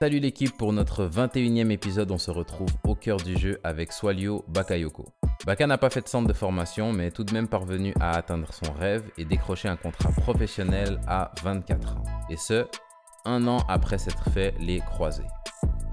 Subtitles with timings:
[0.00, 4.44] Salut l'équipe, pour notre 21e épisode, on se retrouve au cœur du jeu avec Swalio
[4.46, 5.06] Bakayoko.
[5.44, 8.12] Baka n'a pas fait de centre de formation, mais est tout de même parvenu à
[8.12, 12.04] atteindre son rêve et décrocher un contrat professionnel à 24 ans.
[12.30, 12.68] Et ce,
[13.24, 15.26] un an après s'être fait les croisés.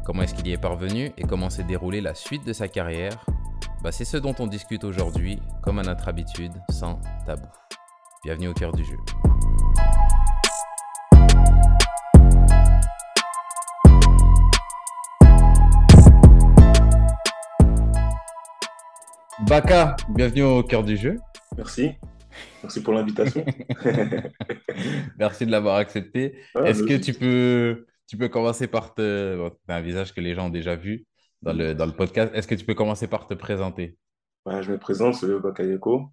[0.05, 3.25] Comment est-ce qu'il y est parvenu et comment s'est déroulée la suite de sa carrière?
[3.81, 7.47] Bah, C'est ce dont on discute aujourd'hui, comme à notre habitude, sans tabou.
[8.23, 8.97] Bienvenue au cœur du jeu.
[19.47, 21.17] Baka, bienvenue au cœur du jeu.
[21.55, 21.91] Merci.
[22.63, 23.45] Merci pour l'invitation.
[25.19, 26.39] Merci de l'avoir accepté.
[26.55, 27.03] Ah, Est-ce que logique.
[27.03, 29.37] tu peux, tu peux commencer par te...
[29.37, 31.05] bon, t'as un visage que les gens ont déjà vu
[31.41, 32.33] dans le, dans le podcast.
[32.33, 33.97] Est-ce que tu peux commencer par te présenter?
[34.45, 36.11] Ouais, je me présente, c'est Bakayoko.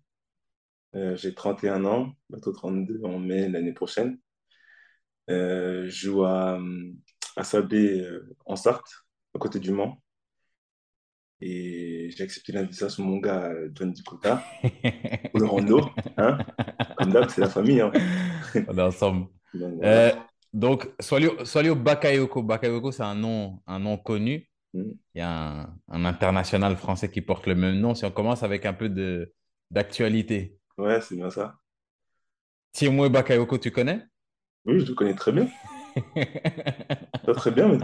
[0.95, 4.19] Euh, j'ai 31 ans, bientôt 32 en mai l'année prochaine.
[5.31, 6.61] Euh, je joue à,
[7.37, 8.91] à Sablé euh, en Sarthe,
[9.35, 10.02] à côté du Mans.
[11.45, 14.45] Et j'ai accepté l'invitation de mon gars euh, John Dikota,
[15.35, 15.91] ou le Rando.
[16.17, 16.39] Hein?
[16.97, 17.81] Comme d'hab, c'est la famille.
[17.81, 17.91] Hein?
[18.69, 19.27] On est ensemble.
[19.53, 19.91] Donc, voilà.
[19.91, 20.13] Euh,
[20.53, 20.89] donc,
[21.77, 22.43] Bakayoko.
[22.45, 24.49] Bakayoko, c'est un nom, un nom connu.
[24.73, 24.83] Mm.
[25.15, 27.97] Il y a un, un international français qui porte le même nom.
[27.97, 29.35] Si on commence avec un peu de,
[29.73, 30.59] d'actualité.
[30.79, 31.57] Ouais, c'est bien ça.
[32.73, 34.01] Thiemoué Bakayoko, tu connais?
[34.65, 35.49] Oui, je le connais très bien.
[37.27, 37.79] Pas très bien, mais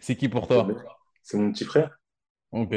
[0.00, 0.66] C'est qui pour toi?
[1.22, 1.97] C'est mon petit frère.
[2.52, 2.74] Ok.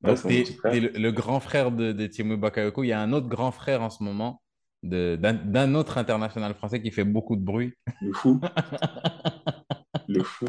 [0.00, 0.34] Donc, tu
[0.68, 2.84] es, le, le grand frère de, de Bakayoko.
[2.84, 4.42] Il y a un autre grand frère en ce moment
[4.82, 7.72] d'un autre international français qui fait beaucoup de bruit.
[8.00, 8.40] Le fou.
[10.08, 10.46] Le fou.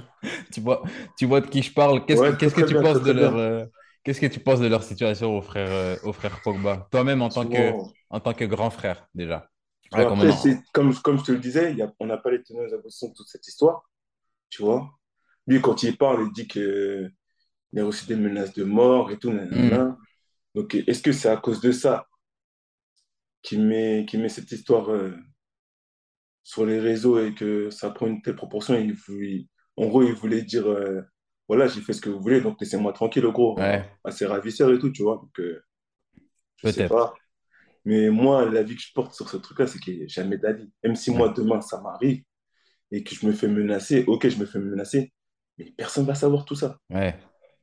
[0.52, 0.84] Tu vois,
[1.18, 2.06] tu vois de qui je parle?
[2.06, 3.38] Qu'est-ce Ouais, que, que tu bien, penses de leur, bien.
[3.38, 3.66] euh,
[4.04, 6.88] qu'est-ce que tu penses de leur situation au frère, euh, au frère Pogba?
[6.92, 7.76] Toi-même en tant que,
[8.10, 9.50] en tant que grand frère, déjà.
[9.92, 10.36] Ouais, comme après, on
[10.74, 12.74] comme, comme je te le disais, il y a- on n'a pas les tenants et
[12.74, 13.84] aboutissants de toute cette histoire.
[14.50, 14.92] Tu vois?
[15.48, 16.48] Lui, quand il parle, il dit
[17.70, 19.32] qu'il a reçu des menaces de mort et tout.
[19.32, 19.98] Nanana.
[20.56, 22.08] Donc, est-ce que c'est à cause de ça
[23.42, 25.16] qu'il met, qu'il met cette histoire euh,
[26.44, 28.76] sur les réseaux et que ça prend une telle proportion?
[28.76, 31.02] Il voulait- en gros, il voulait dire euh,
[31.48, 33.58] voilà, j'ai fait ce que vous voulez, donc laissez-moi tranquille, gros.
[33.58, 35.18] Ouais, À ses ravisseurs et tout, tu vois?
[35.18, 35.64] Donc, euh,
[36.58, 37.16] je sais pas.
[37.86, 40.72] Mais moi, l'avis que je porte sur ce truc-là, c'est qu'il n'y a jamais d'avis.
[40.84, 42.24] Même si moi, demain, ça m'arrive
[42.92, 45.14] et que je me fais menacer, ok, je me fais menacer,
[45.58, 46.80] mais personne ne va savoir tout ça.
[46.90, 47.16] ouais.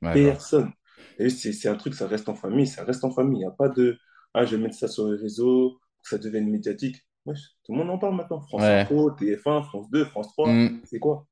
[0.03, 0.73] Personne.
[1.19, 3.39] Et c'est un truc, ça reste en famille, ça reste en famille.
[3.39, 3.99] Il n'y a pas de,
[4.35, 6.97] ah, je vais mettre ça sur les réseaux, que ça devienne médiatique.
[7.27, 8.41] Wesh, tout le monde en parle maintenant.
[8.41, 8.81] France Ouais.
[8.81, 10.81] Info, TF1, France 2, France 3, Hmm.
[10.85, 11.27] c'est quoi?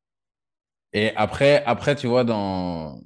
[0.92, 3.00] Et après, après, tu vois, dans...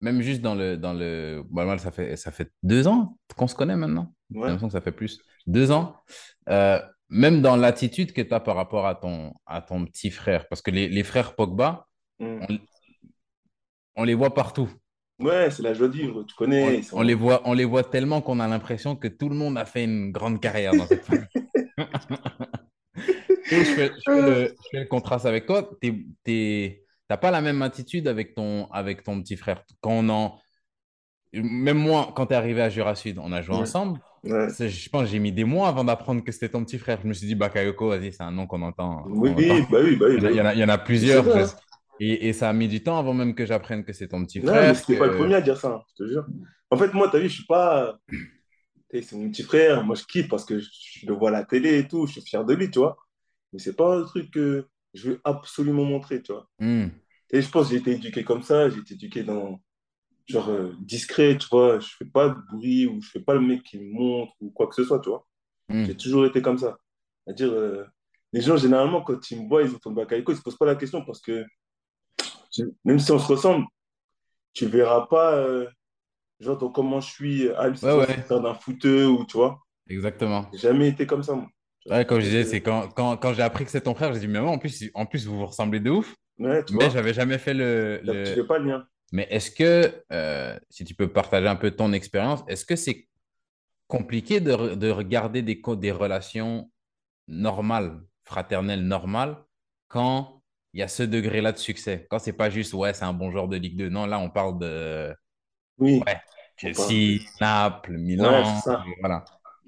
[0.00, 1.42] même juste dans le, dans le...
[1.50, 4.14] Bon, moi, ça fait, ça fait deux ans qu'on se connaît maintenant.
[4.30, 4.46] J'ai Ouais.
[4.46, 5.20] l'impression que ça fait plus.
[5.46, 5.96] Deux ans.
[6.48, 10.48] Euh, même dans l'attitude que tu as par rapport à ton, à ton petit frère.
[10.48, 11.86] Parce que les, les frères Pogba,
[12.20, 12.40] on,
[13.96, 14.68] on les voit partout.
[15.20, 16.80] Ouais, c'est la joie de vivre, tu On, connais.
[16.92, 19.64] On les voit, on les voit tellement qu'on a l'impression que tout le monde a
[19.64, 21.26] fait une grande carrière dans cette famille.
[23.44, 25.68] Je fais, je fais le, je fais le contraste avec toi.
[25.82, 26.06] Tu
[27.10, 29.62] n'as pas la même attitude avec ton, avec ton petit frère.
[29.82, 30.38] Quand on en...
[31.34, 33.62] Même moi, quand tu es arrivé à Jura Sud, on a joué Ouais.
[33.62, 34.00] ensemble.
[34.24, 34.48] Ouais.
[34.58, 36.98] Je pense que j'ai mis des mois avant d'apprendre que c'était ton petit frère.
[37.02, 39.02] Je me suis dit, Bakayoko, vas-y, c'est un nom qu'on entend.
[39.06, 39.66] Oui, entend.
[39.70, 40.40] bah oui, bah oui, Il y en bah a, il y oui.
[40.40, 41.24] en a- il y en a plusieurs.
[42.04, 44.40] Et, et ça a mis du temps avant même que j'apprenne que c'est ton petit
[44.40, 44.76] Non, mais frère.
[44.76, 46.26] c'était pas le premier à dire ça, hein, je te jure.
[46.68, 47.96] En fait, moi, t'as vu, je suis pas.
[48.90, 51.78] C'est mon petit frère, moi je kiffe parce que je, le vois à la télé
[51.78, 52.96] et tout, je suis fier de lui, tu vois.
[53.52, 56.46] Mais c'est pas un truc que je veux absolument montrer, tu vois.
[56.58, 56.88] Hmm.
[57.30, 59.60] Et je pense que j'ai été éduqué comme ça, j'ai été éduqué dans.
[60.26, 61.78] Genre euh, discret, tu vois.
[61.78, 64.50] Je fais pas de bruit ou je fais pas le mec qui me montre ou
[64.50, 65.24] quoi que ce soit, tu vois.
[65.68, 65.84] Hmm.
[65.84, 66.76] J'ai toujours été comme ça.
[67.24, 67.84] C'est-à-dire, euh,
[68.32, 70.74] les gens, généralement, quand ils me voient, ils entendent Bakayoko, ils se posent pas la
[70.74, 71.44] question parce que
[72.84, 73.66] même si on se ressemble,
[74.52, 75.34] tu verras pas.
[75.36, 75.66] euh,
[76.40, 79.60] genre comment je suis à Ouais, ouais, d'un footeux ou tu vois.
[79.88, 80.46] exactement.
[80.52, 81.46] J'ai jamais été comme ça, moi.
[81.86, 84.12] Ouais, comme je disais, Donc, c'est quand, quand, quand j'ai appris que c'est ton frère,
[84.12, 86.14] j'ai dit, mais moi, en plus, en plus, vous vous ressemblez de ouf.
[86.40, 88.86] euh, ouais, tu Mais j'avais jamais fait le, tu fais pas le lien.
[89.12, 93.08] Mais est-ce que, euh, si tu peux partager un peu ton expérience, est-ce que c'est
[93.86, 96.70] compliqué de, de regarder des, des relations
[97.28, 99.36] normales, fraternelles normales,
[99.88, 100.41] quand
[100.74, 102.06] il y a ce degré-là de succès?
[102.10, 103.88] Quand c'est pas juste, ouais, c'est un bon joueur de Ligue 2.
[103.88, 105.14] Non, là, on parle de,
[105.78, 106.20] Oui, ouais.
[106.56, 108.84] Chelsea, Naples, Milan, ça.
[109.00, 109.24] voilà.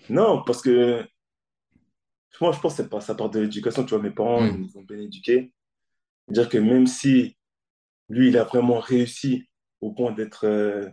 [0.08, 1.06] Non, parce que
[2.40, 3.84] moi, je pense que c'est pas, ça part de l'éducation.
[3.84, 4.60] Tu vois, mes parents, ils Hmm.
[4.60, 5.52] nous ont bien éduqués.
[6.28, 7.36] Dire que même si
[8.08, 9.48] lui, il a vraiment réussi
[9.80, 10.88] au point d'être euh,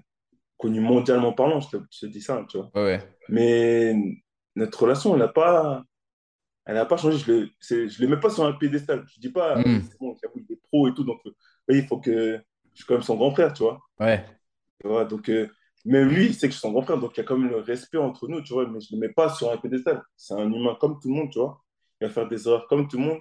[0.57, 2.73] connu mondialement parlant, je te, je te dis ça, tu vois.
[2.75, 3.01] Ouais.
[3.29, 3.95] Mais
[4.55, 5.83] notre relation, on n'a pas.
[6.65, 7.17] Elle n'a pas changé.
[7.19, 9.05] Je ne le, je le mets pas sur un piédestal.
[9.13, 9.79] Je dis pas, Hmm.
[9.81, 11.03] c'est bon, j'avoue, il est pro et tout.
[11.03, 11.33] Donc, oui,
[11.79, 12.37] il faut que
[12.73, 13.79] je suis quand même son grand frère, tu vois.
[13.99, 14.25] Ouais.
[14.81, 15.47] Tu vois, donc, euh,
[15.85, 16.97] même lui, il sait que je suis son grand frère.
[16.99, 18.67] Donc, il y a quand même le respect entre nous, tu vois.
[18.67, 20.01] Mais je ne le mets pas sur un piédestal.
[20.15, 21.61] C'est un humain comme tout le monde, tu vois.
[21.99, 23.19] Il va faire des erreurs comme tout le monde.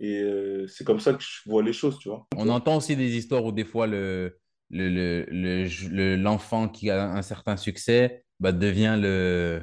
[0.00, 2.26] Et euh, c'est comme ça que je vois les choses, tu vois.
[2.36, 4.38] On entend aussi des histoires où des fois le,
[4.70, 9.62] le, le, le- le- l'enfant qui a un certain succès bah, devient le,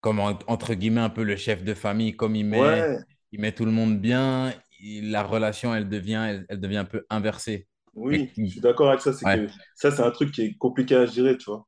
[0.00, 2.98] comme en- entre guillemets, un peu le chef de famille, comme il met, Ouais,
[3.32, 6.84] il met tout le monde bien, il- la relation, elle devient, elle, elle devient un
[6.84, 7.68] peu inversée.
[7.94, 9.12] Oui, je suis d'accord avec ça.
[9.12, 11.66] C'est ouais, que ça, c'est un truc qui est compliqué à gérer, tu vois.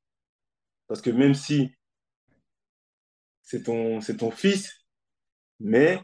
[0.89, 1.73] Parce que même si
[3.43, 4.71] c'est ton, c'est ton fils,
[5.61, 6.01] mais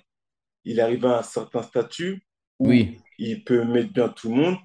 [0.65, 2.27] il arrive à un certain statut
[2.61, 3.01] où oui.
[3.19, 4.57] il peut mettre bien tout le monde.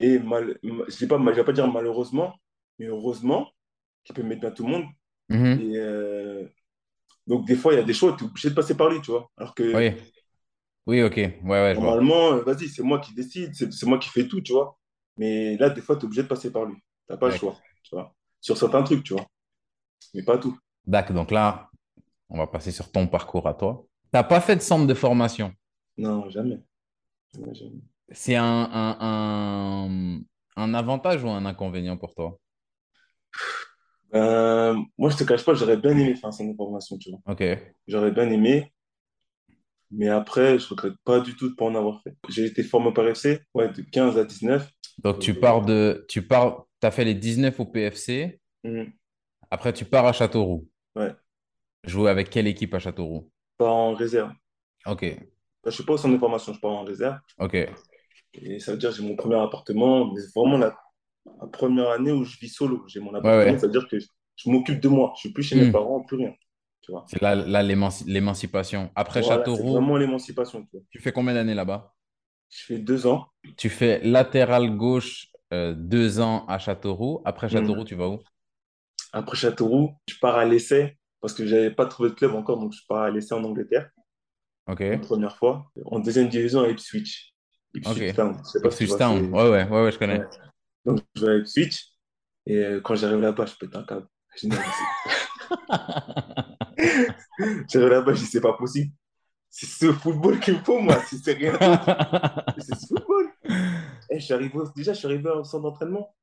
[0.00, 2.34] Et mal, je ne vais vais pas dire malheureusement,
[2.78, 3.50] mais heureusement
[4.04, 4.86] qu'il peut mettre bien tout le monde.
[5.28, 5.58] Mhm.
[5.58, 6.48] Et euh,
[7.28, 9.00] donc, des fois, il y a des choix, tu es obligé de passer par lui,
[9.02, 9.30] tu vois.
[9.38, 9.94] Alors que Oui,
[10.86, 11.16] oui, ok.
[11.16, 14.52] Ouais, ouais, normalement, euh, vas-y, c'est moi qui décide, c'est moi qui fais tout, tu
[14.52, 14.78] vois.
[15.16, 16.76] Mais là, des fois, tu es obligé de passer par lui.
[16.76, 18.14] Tu n'as pas le choix, tu vois.
[18.40, 19.26] Sur certains trucs, tu vois.
[20.14, 20.58] Mais pas tout.
[20.88, 21.70] D'accord, donc là,
[22.30, 23.86] on va passer sur ton parcours à toi.
[24.04, 25.54] Tu n'as pas fait de centre de formation?
[25.98, 26.62] Non, jamais.
[27.34, 27.82] Jamais, jamais.
[28.12, 30.20] C'est un, un, un,
[30.56, 32.38] un avantage ou un inconvénient pour toi?
[34.14, 37.10] Euh, moi, je te cache pas, j'aurais bien aimé faire un centre de formation, tu
[37.10, 37.20] vois.
[37.26, 37.42] Ok.
[37.86, 38.72] J'aurais bien aimé,
[39.90, 42.14] mais après, je regrette pas du tout de ne pas en avoir fait.
[42.28, 44.70] J'ai été formé par FC, ouais, de 15 à 19.
[45.02, 48.40] Donc, tu pars de, tu pars, tu as fait les 19 au PFC.
[48.64, 48.92] hum,
[49.50, 50.68] Après, tu pars à Châteauroux.
[50.96, 51.14] ouais,
[51.82, 53.32] Jouer avec quelle équipe à Châteauroux?
[53.56, 54.32] pas en réserve.
[54.86, 55.04] Ok.
[55.62, 57.18] Enfin, je suis pas au centre de formation, je pars en réserve.
[57.38, 57.56] Ok.
[58.34, 60.76] Et ça veut dire que j'ai mon premier appartement, mais vraiment la,
[61.40, 62.84] la première année où je vis solo.
[62.88, 63.58] J'ai mon Ouais, appartement, ouais.
[63.58, 65.12] ça veut dire que je, je m'occupe de moi.
[65.16, 65.72] Je suis plus chez mes Hmm.
[65.72, 66.34] parents, plus rien.
[67.06, 68.90] C'est là, là l'émanci- l'émancipation.
[68.94, 71.94] Après Voilà, c'est Châteauroux, vraiment l'émancipation, tu fais combien d'années là-bas?
[72.48, 73.26] Je fais deux ans.
[73.58, 77.20] Tu fais latéral gauche euh, deux ans à Châteauroux.
[77.26, 77.52] Après Hum.
[77.52, 78.18] Châteauroux, tu vas où?
[79.12, 82.72] Après Châteauroux, je pars à l'essai parce que j'avais pas trouvé de club encore, donc
[82.72, 83.90] je pars à l'essai en Angleterre.
[84.66, 84.82] Ok.
[85.02, 87.34] première fois, en deuxième division à Ipswich.
[87.74, 89.26] Ipswich Town, je sais pas Ipswich Town.
[89.34, 90.20] Ouais, ouais, ouais, ouais, je connais.
[90.20, 90.26] Ouais.
[90.88, 91.88] Donc, je vais à Ipswich,
[92.46, 94.06] et euh, quand j'arrive là-bas, je pète un câble.
[97.68, 98.92] J'arrive là-bas, je dis, c'est pas possible.
[99.50, 101.52] C'est ce football qu'il me faut, moi, si c'est rien.
[102.58, 103.30] C'est ce football.
[104.10, 106.14] Eh, je suis arrivé au- Déjà, je suis arrivé au centre d'entraînement.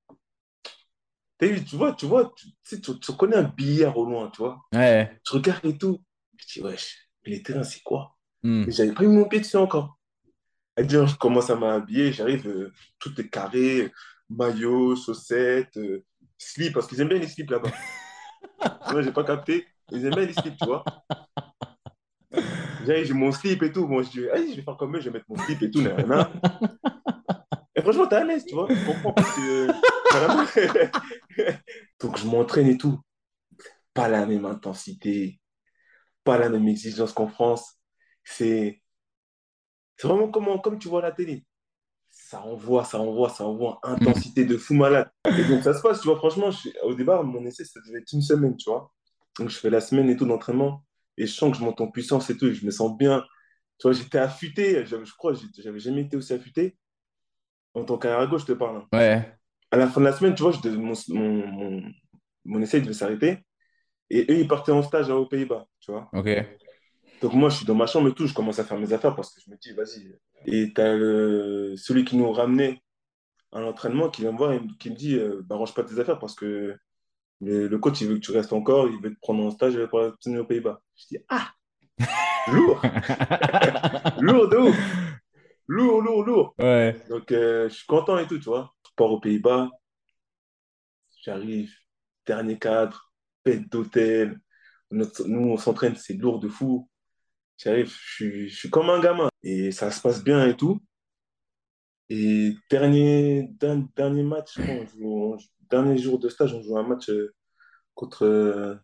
[1.40, 2.34] Tu vois, tu vois,
[2.64, 4.62] tu, tu reconnais un billard au loin, tu vois.
[4.74, 5.20] Ouais.
[5.28, 6.02] Je regarde et tout.
[6.38, 8.16] Je dis, wesh, mais les terrains, c'est quoi?
[8.42, 8.66] Hmm.
[8.70, 10.00] J'avais pas mis mon pied dessus encore.
[10.78, 13.92] C'est-à-dire, je commence à m'habiller, j'arrive, euh, tout est carré,
[14.30, 16.04] maillot, chaussettes, euh,
[16.38, 17.72] slip, parce qu'ils aiment bien les slips là-bas.
[18.92, 20.84] Moi, j'ai pas capté, ils aiment bien les slips, tu vois.
[22.86, 25.06] J'ai mon slip et tout, moi je dis, allez, je vais faire comme eux, je
[25.10, 26.32] vais mettre mon slip et tout, nanana.
[27.76, 29.68] Et franchement, t'es à l'aise, tu vois, je comprends parce que.
[32.00, 33.00] Donc, je m'entraîne et tout.
[33.94, 35.40] Pas la même intensité,
[36.24, 37.80] pas la même exigence qu'en France.
[38.24, 38.82] C'est
[39.98, 41.46] c'est vraiment comme, comme tu vois à la télé.
[42.30, 45.10] Ça envoie, ça envoie, ça envoie, intensité de fou malade.
[45.38, 48.00] Et donc ça se passe, tu vois, franchement, je- au départ, mon essai, ça devait
[48.00, 48.92] être une semaine, tu vois.
[49.40, 50.84] Donc je fais la semaine et tout d'entraînement,
[51.18, 53.24] et je sens que je monte en puissance et tout, et je me sens bien.
[53.80, 56.78] Tu vois, j'étais affûté, je crois, j'avais jamais été aussi affûté.
[57.74, 58.78] En tant qu'arrière gauche, je te parle.
[58.78, 58.88] hein.
[58.98, 59.38] Ouais.
[59.72, 61.84] À la fin de la semaine, tu vois, je devais- mon, mon, mon,
[62.46, 63.40] mon essai devait s'arrêter,
[64.10, 66.10] et eux, ils partaient en stage aux Pays-Bas, tu vois.
[66.14, 66.30] Ok.
[67.22, 69.16] Donc moi, je suis dans ma chambre et tout, je commence à faire mes affaires
[69.16, 70.14] parce que je me dis, vas-y.
[70.46, 72.82] Et t'as le- celui qui nous ramenait
[73.52, 76.00] à l'entraînement qui vient me voir et qui me dit, euh, bah, range pas tes
[76.00, 76.76] affaires parce que
[77.42, 79.78] le, le coach, il veut que tu restes encore, il veut te prendre en stage
[79.88, 80.82] pour la aux Pays-Bas.
[80.96, 81.52] Je dis, ah,
[82.52, 82.82] lourd,
[84.20, 84.78] lourd de ouf,
[85.68, 86.56] lourd, lourd, lourd.
[86.60, 86.96] Ouais.
[87.10, 88.74] Donc euh, je suis content et tout, tu vois.
[88.86, 89.70] Je pars aux Pays-Bas,
[91.24, 91.74] j'arrive,
[92.26, 93.12] dernier cadre,
[93.44, 94.40] bête d'hôtel.
[94.92, 96.90] Nous, on s'entraîne, c'est lourd de fou.
[97.58, 99.30] J'arrive, je suis, je suis comme un gamin.
[99.44, 100.80] Et ça se passe bien et tout.
[102.10, 105.38] Et dernier, dernier, match, on joue-
[105.70, 107.34] dernier jour de stage, on joue un match euh,
[107.96, 108.76] contre, euh,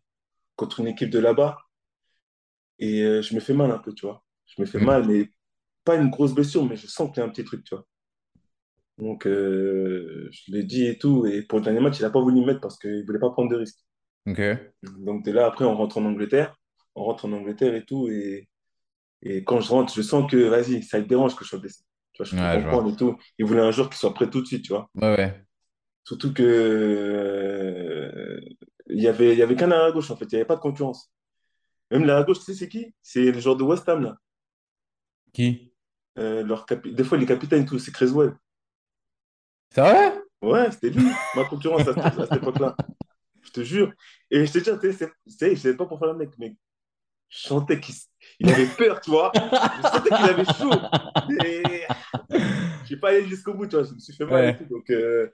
[0.58, 1.58] contre une équipe de là-bas.
[2.80, 4.24] Et euh, je me fais mal un peu, tu vois.
[4.46, 5.30] Je me fais mal, mais
[5.86, 7.86] pas une grosse blessure, mais je sens qu'il y a un petit truc, tu vois.
[8.98, 11.26] Donc, euh, je l'ai dit et tout.
[11.26, 13.20] Et pour le dernier match, il n'a pas voulu me mettre parce qu'il ne voulait
[13.20, 13.80] pas prendre de risques.
[14.84, 16.56] Donc, de là, après, on rentre en Angleterre.
[16.96, 18.08] On rentre en Angleterre et tout.
[18.10, 18.48] Et,
[19.24, 21.84] et quand je rentre, je sens que, vas-y, ça le dérange que je sois blessé.
[22.14, 22.72] Tu vois, je Ouais, je vois.
[22.72, 23.18] comprendre et tout.
[23.40, 24.90] Il voulait un joueur qui soit prêt tout de suite, tu vois.
[24.96, 25.46] Ouais, ouais.
[26.04, 28.40] Surtout que euh,
[28.88, 30.26] il y avait, y avait qu'un à gauche, en fait.
[30.26, 31.12] Il n'y avait pas de concurrence.
[31.92, 32.94] Même la gauche, tu sais, c'est qui?
[33.02, 34.18] C'est le joueur de West Ham, là.
[35.34, 35.74] Qui?
[36.18, 38.34] Euh, leur capi- Des fois, les capitaines, tout, c'est Creswell.
[39.70, 40.14] C'est vrai?
[40.42, 42.80] Ouais, c'était lui, ma concurrence à, cette à cette époque-là.
[43.44, 43.94] Je te jure.
[44.32, 46.32] Et je te dis, tu sais, c'est- tu sais, je pas pour faire le mec,
[46.40, 46.56] mais
[47.32, 49.42] je sentais qu'il avait peur, tu vois.
[49.78, 50.92] Je sentais qu'il avait chaud.
[51.30, 51.84] Et
[52.82, 53.86] je suis pas allé jusqu'au bout, tu vois.
[53.86, 54.66] Je me suis fait mal et tout.
[54.66, 55.30] Donc, euh,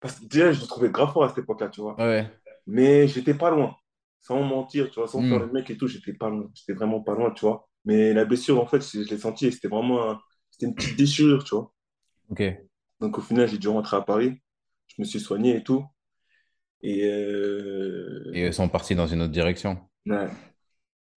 [0.00, 2.04] parce que déjà, je le trouvais grave fort à cette époque-là, tu vois.
[2.04, 2.30] ouais.
[2.66, 3.76] Mais j'étais pas loin.
[4.22, 6.50] Sans mentir, tu vois, sans faire le Hmm, mec et tout, j'étais pas loin.
[6.54, 7.68] J'étais vraiment pas loin, tu vois.
[7.86, 10.20] Mais la blessure, en fait, je, l'ai senti et c'était vraiment un-
[10.50, 11.72] c'était une petite déchirure, tu vois.
[12.28, 12.66] Ok.
[13.00, 14.40] Donc, au final, j'ai dû rentrer à Paris.
[14.88, 15.84] Je me suis soigné et tout.
[16.82, 19.80] Et euh, Et ils sont partis dans une autre direction.
[20.06, 20.30] ouais.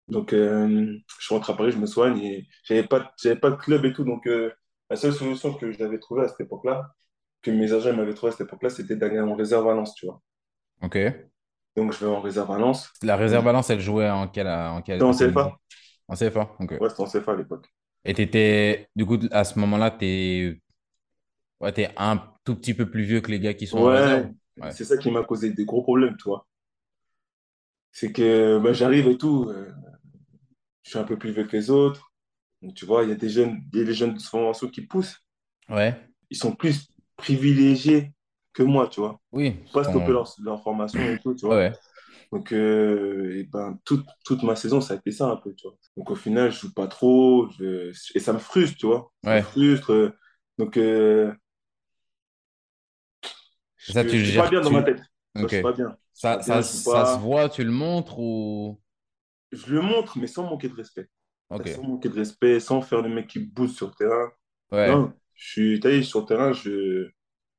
[0.09, 3.55] Donc, euh, je rentre à Paris, je me soigne et j'avais pas, j'avais pas de
[3.57, 4.03] club et tout.
[4.05, 4.51] Donc, euh,
[4.89, 6.95] la seule solution que j'avais trouvée à cette époque-là,
[7.41, 10.05] que mes agents m'avaient trouvé à cette époque-là, c'était d'aller en réserve à Lens, tu
[10.05, 10.21] vois.
[10.81, 10.97] Ok.
[11.77, 12.91] Donc, je vais en réserve à Lens.
[13.03, 15.13] La réserve balance, elle jouait en quel, en J'étais quel, en à?
[15.13, 15.59] CFA.
[16.07, 16.55] En CFA?
[16.59, 16.73] Ok.
[16.79, 17.67] Ouais, c'était en CFA à l'époque.
[18.05, 20.59] Et t'étais, du coup, à ce moment-là, t'es,
[21.59, 24.25] ouais, t'es un tout petit peu plus vieux que les gars qui sont Ouais.
[24.61, 24.71] Ouais.
[24.71, 26.47] c'est ça qui m'a causé des gros problèmes, tu vois.
[27.91, 29.71] C'est que bah, j'arrive et tout, euh,
[30.87, 32.11] je suis un peu plus vieux que les autres.
[32.63, 35.17] Donc, tu vois, il y a des jeunes, des jeunes de formation qui poussent.
[35.69, 35.95] Ouais.
[36.29, 38.13] Ils sont plus privilégiés
[38.53, 39.19] que moi, tu vois.
[39.31, 39.55] Oui.
[39.73, 41.57] Pas stopper leur, leur formation et tout, tu vois.
[41.57, 41.73] ouais.
[42.31, 45.67] Donc, euh, et ben, toute, toute ma saison, ça a été ça un peu, tu
[45.67, 45.77] vois.
[45.97, 49.11] Donc, au final, je joue pas trop, je- et ça me frustre, tu vois.
[49.23, 49.93] Ça me frustre.
[49.93, 50.11] euh,
[50.59, 51.33] Donc, euh,
[53.87, 55.01] ça, je, tu je suis pas bien dans ma tête.
[55.41, 55.97] Je suis pas bien.
[56.13, 58.79] Ça, bien, ça, se voit, tu le montres ou...
[59.51, 61.07] Je le montre, mais sans manquer de respect.
[61.51, 64.31] Sans manquer de respect, sans faire le mec qui bouge sur le terrain.
[64.71, 64.89] Ouais.
[64.89, 67.09] Non, je suis taillé sur le terrain, je,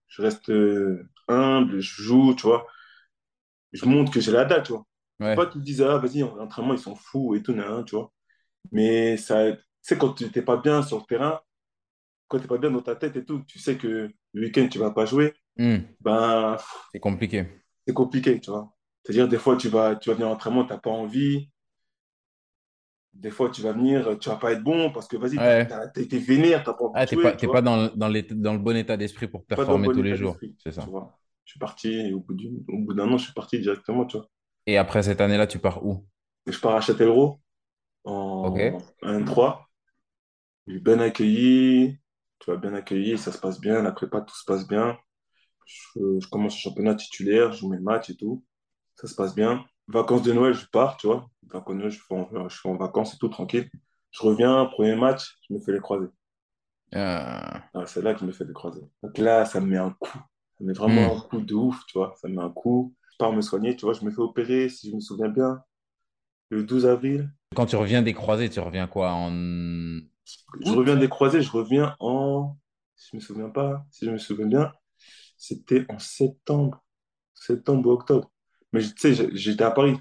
[0.08, 2.66] je reste euh, humble, je joue, tu vois.
[3.72, 4.86] Je montre que j'ai la dalle, tu vois.
[5.20, 5.50] Faut pas Ouais.
[5.50, 8.12] qu'ils disent, ah, vas-y, en entraînement, ils sont fous et tout, nan, nan, tu vois.
[8.72, 11.40] Mais ça, tu sais, quand tu n'es pas bien sur le terrain,
[12.28, 14.68] quand tu n'es pas bien dans ta tête et tout, tu sais que le week-end,
[14.70, 15.82] tu vas pas jouer, Hmm.
[16.00, 16.56] ben,
[16.92, 17.46] C'est compliqué.
[17.86, 18.72] c'est compliqué, tu vois.
[19.02, 21.50] C'est-à-dire, des fois, tu vas, tu vas venir en entraînement, tu n'as pas envie.
[23.18, 25.78] Des fois, tu vas venir, tu vas pas être bon parce que, vas-y, Ouais.
[25.94, 28.08] t'es t'es vénère, t'as pas Ah, t'es pas, jouer, t'es pas dans, le- dans,
[28.42, 30.42] dans le bon état d'esprit pour performer bon tous les jours.
[30.58, 30.90] C'est tu ça.
[30.90, 31.18] vois.
[31.44, 34.04] Je suis parti et au bout du, au bout d'un an, je suis parti directement,
[34.06, 34.28] tu vois.
[34.68, 36.06] Et après cette année-là, tu pars où?
[36.46, 37.40] Je pars à Châtellerault
[38.04, 39.68] en 1-3.
[40.66, 41.98] Je suis bien accueilli,
[42.40, 44.98] tu vois, bien accueilli, ça se passe bien, la prépa, tout se passe bien.
[45.66, 48.44] Je, je commence le championnat titulaire, je joue mes matchs et tout.
[48.96, 49.64] Ça se passe bien.
[49.88, 51.28] Vacances de Noël, je pars, tu vois.
[51.50, 53.70] Vacances de Noël, je suis en, je suis en vacances et tout, tranquille.
[54.10, 56.08] Je reviens, premier match, je me fais les croisés.
[56.94, 58.86] Euh, Ah, c'est là que je me fais les croisés.
[59.02, 60.18] Donc là, ça me met un coup.
[60.18, 61.28] Ça me met vraiment un hmm.
[61.28, 62.14] coup de ouf, tu vois.
[62.20, 62.94] Ça me met un coup.
[63.12, 63.94] Je pars me soigner, tu vois.
[63.94, 65.62] Je me fais opérer, si je me souviens bien,
[66.50, 67.30] le 12 avril.
[67.54, 69.12] Quand tu reviens des croisés, tu reviens quoi?
[69.12, 72.56] En Je reviens des croisés, je reviens en.
[72.96, 74.72] Si je me souviens pas, si je me souviens bien,
[75.36, 76.84] c'était en septembre.
[77.34, 78.30] Septembre ou octobre.
[78.72, 79.96] Mais tu sais, j'étais à Paris.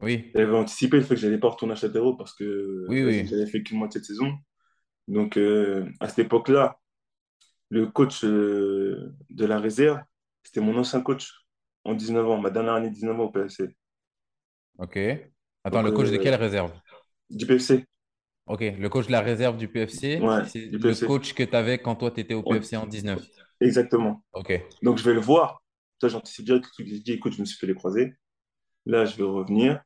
[0.00, 0.30] Oui.
[0.34, 3.26] J'avais anticipé le fait que j'allais pas retourner à Châtellerault parce que Oui, vas-y, oui.
[3.26, 4.32] j'avais fait qu'une moitié de saison.
[5.08, 6.78] Donc, euh, à cette époque-là,
[7.70, 10.00] le coach euh, de la réserve,
[10.44, 11.32] c'était mon ancien coach
[11.84, 13.76] en 19 ans, ma dernière année de 19 ans au PFC.
[14.78, 14.96] Ok.
[15.64, 16.72] Attends, Donc, le coach de quelle euh, réserve?
[17.30, 17.84] du PFC,
[18.46, 18.60] Ok.
[18.78, 21.06] Le coach de la réserve du PFC, ouais, c'est le PFC.
[21.06, 23.22] coach que tu avais quand toi, tu étais au Ouais, PFC en 19.
[23.60, 24.22] exactement.
[24.32, 24.52] Ok.
[24.82, 25.62] Donc, je vais le voir.
[26.00, 26.86] Ça, j'anticipe direct le truc.
[27.02, 28.14] Dit, écoute, je me suis fait les croisés.
[28.86, 29.82] Là, je vais revenir.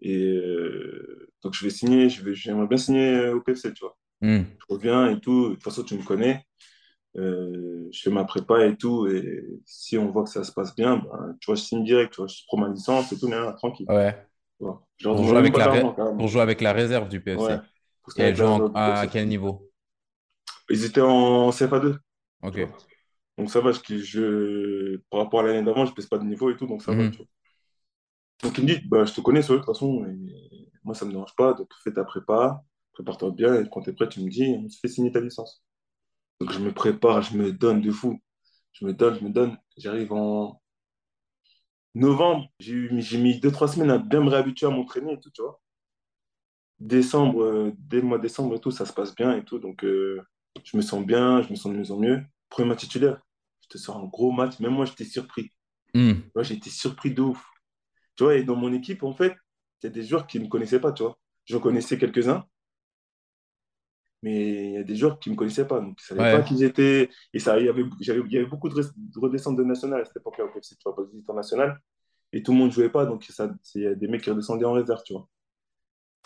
[0.00, 2.08] Et euh, donc, je vais signer.
[2.08, 3.96] Je vais, j'aimerais bien signer euh, au PFC, tu vois.
[4.20, 4.44] Hmm.
[4.60, 5.50] Je reviens et tout.
[5.50, 6.44] De toute façon, tu me connais.
[7.16, 9.06] Euh, je fais ma prépa et tout.
[9.08, 12.12] Et si on voit que ça se passe bien, ben, tu vois, je signe direct.
[12.14, 13.86] Tu vois, je prends ma licence et tout, mais là, tranquille.
[13.88, 14.16] Ouais.
[14.98, 16.28] Je Pour jouer même avec la, d'argent, ré- pour carrément.
[16.28, 17.22] jouer avec la réserve du Ouais.
[17.22, 17.60] PFC.
[18.16, 19.70] Et elle joue en- à quel niveau?
[20.70, 21.98] ils étaient en CFA2,
[22.42, 22.58] Ok.
[23.38, 23.42] Tu.
[23.42, 23.72] Donc, ça va.
[23.72, 26.66] Je, je, par rapport à l'année d'avant, je ne baisse pas de niveau et tout.
[26.66, 27.22] Donc, ça va, tu Mhm.
[27.22, 27.28] vois.
[28.42, 30.04] Donc, il me dit, bah, je te connais, de toute façon.
[30.06, 31.54] Et moi, ça ne me dérange pas.
[31.54, 32.62] Donc, fais ta prépa.
[32.92, 33.60] Prépare-toi bien.
[33.62, 35.62] Et quand tu es prêt, tu me dis, on se fait signer ta licence.
[36.40, 38.20] Donc, je me prépare, je me donne de fou.
[38.72, 39.58] Je me donne, je me donne.
[39.78, 40.60] J'arrive en
[41.94, 42.48] novembre.
[42.60, 45.60] J'ai mis deux, trois semaines à bien me réhabituer à m'entraîner et tout, tu vois.
[46.80, 49.58] Décembre, euh, dès le mois de décembre et tout, ça se passe bien et tout.
[49.58, 50.22] Donc, euh,
[50.64, 52.22] je me sens bien, je me sens de mieux en mieux.
[52.50, 53.20] Premier match titulaire,
[53.68, 54.58] te sors un gros match.
[54.60, 55.52] Même moi, j'étais surpris.
[55.94, 56.14] Hmm.
[56.34, 57.44] Moi, j'ai été surpris de ouf.
[58.16, 59.34] Tu vois, et dans mon équipe, en fait,
[59.82, 61.18] il y a des joueurs qui ne me connaissaient pas, tu vois.
[61.46, 62.46] J'en connaissais quelques-uns,
[64.22, 65.80] mais il y a des joueurs qui ne me connaissaient pas.
[65.80, 67.08] Donc, ils ne savaient pas qui j'étais.
[67.32, 68.74] Et ça, il y avait, j'avais, il y avait beaucoup de,
[69.16, 71.80] redescentes de national à cette époque-là, au PFC, tu vois, parce qu'ils étaient en national.
[72.32, 74.22] Et tout le monde ne jouait pas, donc ça, c'est- il y a des mecs
[74.22, 75.28] qui redescendaient en réserve, tu vois.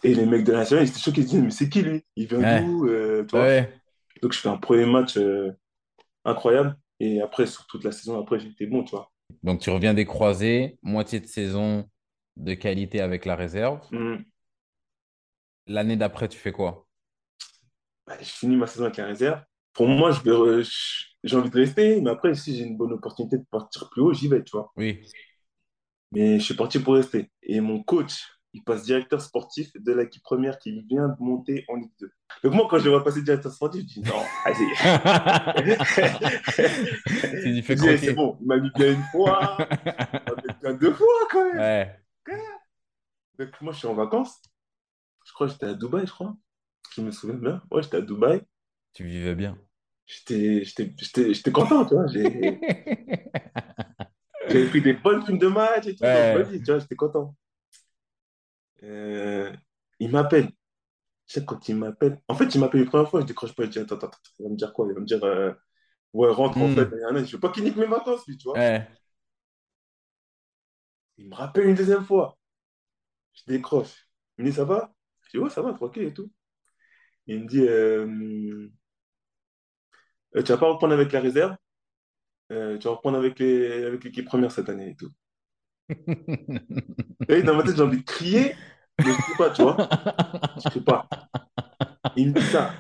[0.05, 2.05] Et les mecs de la nationale, ils étaient choqués, ils disaient, mais c'est qui lui?
[2.17, 2.61] Il vient Ouais.
[2.61, 2.87] d'où?
[2.89, 3.45] Euh, tu vois?
[3.45, 3.73] Ouais.
[4.23, 5.53] Donc, je fais un premier match euh,
[6.25, 6.77] incroyable.
[7.03, 9.13] Et après, sur toute la saison, après, j'étais bon, tu vois.
[9.43, 11.89] Donc, tu reviens des croisés, moitié de saison
[12.37, 13.81] de qualité avec la réserve.
[13.93, 14.25] Hum.
[15.67, 16.87] L'année d'après, tu fais quoi?
[18.07, 19.43] Bah, je finis ma saison avec la réserve.
[19.73, 23.45] Pour moi, re- j'ai envie de rester, mais après, si j'ai une bonne opportunité de
[23.51, 24.73] partir plus haut, j'y vais, tu vois.
[24.77, 25.13] Oui.
[26.13, 27.31] Mais je suis parti pour rester.
[27.43, 31.75] Et mon coach, il passe directeur sportif de l'équipe première qui vient de monter en
[31.77, 32.13] Ligue 2.
[32.45, 34.53] Donc moi, quand je le vois passer directeur sportif, je dis non, eh,
[37.99, 41.45] c'est bon, il m'a mis bien une fois, il m'a mis bien deux fois quand
[41.45, 41.59] même.
[41.59, 41.99] Ouais.
[43.39, 44.43] Donc moi, je suis en vacances.
[45.25, 46.37] Je crois que j'étais à Dubaï, je crois.
[46.95, 47.63] Je me souviens bien.
[47.71, 48.43] Ouais, j'étais à Dubaï.
[48.93, 49.57] Tu vivais bien.
[50.07, 50.63] J'étais,
[51.53, 52.07] content, tu vois.
[52.09, 52.23] J'ai,
[54.49, 56.05] j'avais pris des bonnes films de match et tout.
[56.05, 56.45] Ouais.
[56.53, 57.35] J'étais content.
[58.85, 59.53] Euh,
[60.01, 60.51] il m'appelle.
[61.27, 62.21] Sais quand il m'appelle.
[62.29, 63.65] En fait, il m'appelle une première fois, je décroche pas.
[63.65, 64.87] Je dis, attends, attends, attends, il va me dire quoi?
[64.89, 65.53] Il va me dire, euh,
[66.15, 66.75] ouais, rentre en Hmm.
[66.75, 66.89] fait.
[66.89, 68.61] Et, ah, Je veux pas qu'il nique mes vacances, lui, tu vois.
[68.61, 68.87] Ouais.
[71.17, 72.39] Il me rappelle une deuxième fois.
[73.35, 74.09] Je décroche.
[74.39, 74.95] Il me dit, ça va?
[75.23, 76.31] Je dis, ouais, ça va, tranquille et tout.
[77.27, 78.69] Il me dit, euh,
[80.37, 81.57] euh, tu vas pas reprendre avec la réserve,
[82.53, 85.11] euh, tu vas reprendre avec les, avec l'équipe première cette année et tout.
[87.29, 88.55] Et dans ma tête, j'ai envie de crier,
[88.99, 89.77] je ne crie pas, tu vois.
[90.75, 91.09] Je pas.
[92.17, 92.73] Il me dit ça.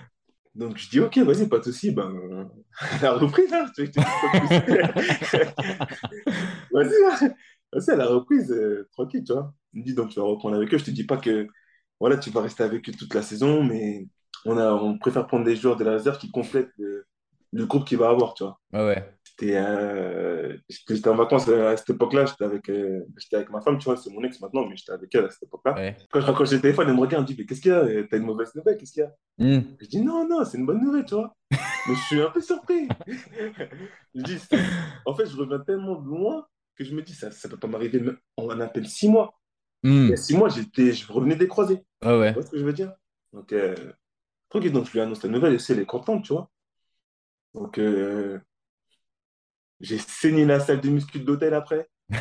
[0.54, 1.90] Donc je dis, ok, vas-y, pas de souci.
[1.92, 2.49] Ben,
[3.00, 4.04] la reprise, hein, je te- dis pas.
[6.73, 7.35] Vas-y, hein.
[7.73, 9.52] vas-y, à la reprise, euh, tranquille, tu vois.
[9.73, 10.78] Il me dit, donc tu vas reprendre avec eux.
[10.78, 11.47] Je te dis pas que
[12.00, 14.09] voilà, tu vas rester avec eux toute la saison, mais
[14.45, 17.07] on a, on préfère prendre des joueurs de la réserve qui complètent le,
[17.66, 18.59] groupe qu'il va avoir, tu vois.
[18.73, 19.14] Ouais, ouais.
[19.39, 23.61] J'étais euh, j'étais en vacances euh, à cette époque-là, j'étais avec, euh, j'étais avec ma
[23.62, 25.75] femme, tu vois, c'est mon ex maintenant, mais j'étais avec elle à cette époque-là.
[25.75, 25.97] Ouais.
[26.11, 27.75] Quand je raccroche le téléphone, elle me regarde, elle me dit, mais qu'est-ce qu'il y
[27.75, 28.05] a?
[28.05, 29.15] T'as une mauvaise nouvelle, qu'est-ce qu'il y a?
[29.39, 29.62] Hmm.
[29.81, 31.35] Je dis, non, non, c'est une bonne nouvelle, tu vois.
[31.51, 32.89] Mais je suis un peu surpris.
[34.15, 34.59] Je dis, c'est-
[35.06, 37.67] en fait, je reviens tellement de loin que je me dis, ça ne peut pas
[37.67, 38.02] m'arriver
[38.37, 39.41] en à peine six mois.
[39.83, 40.04] Hmm.
[40.04, 41.83] Il y a six mois, j'étais, je revenais des croisés.
[42.04, 42.93] Ouais, Tu vois ce que je veux dire?
[43.33, 43.75] Donc, euh,
[44.52, 46.50] donc je lui annonce la nouvelle et c'est elle est contente, tu vois.
[47.54, 48.39] Donc, euh,
[49.82, 51.88] j'ai saigné la salle de muscu de l'hôtel après.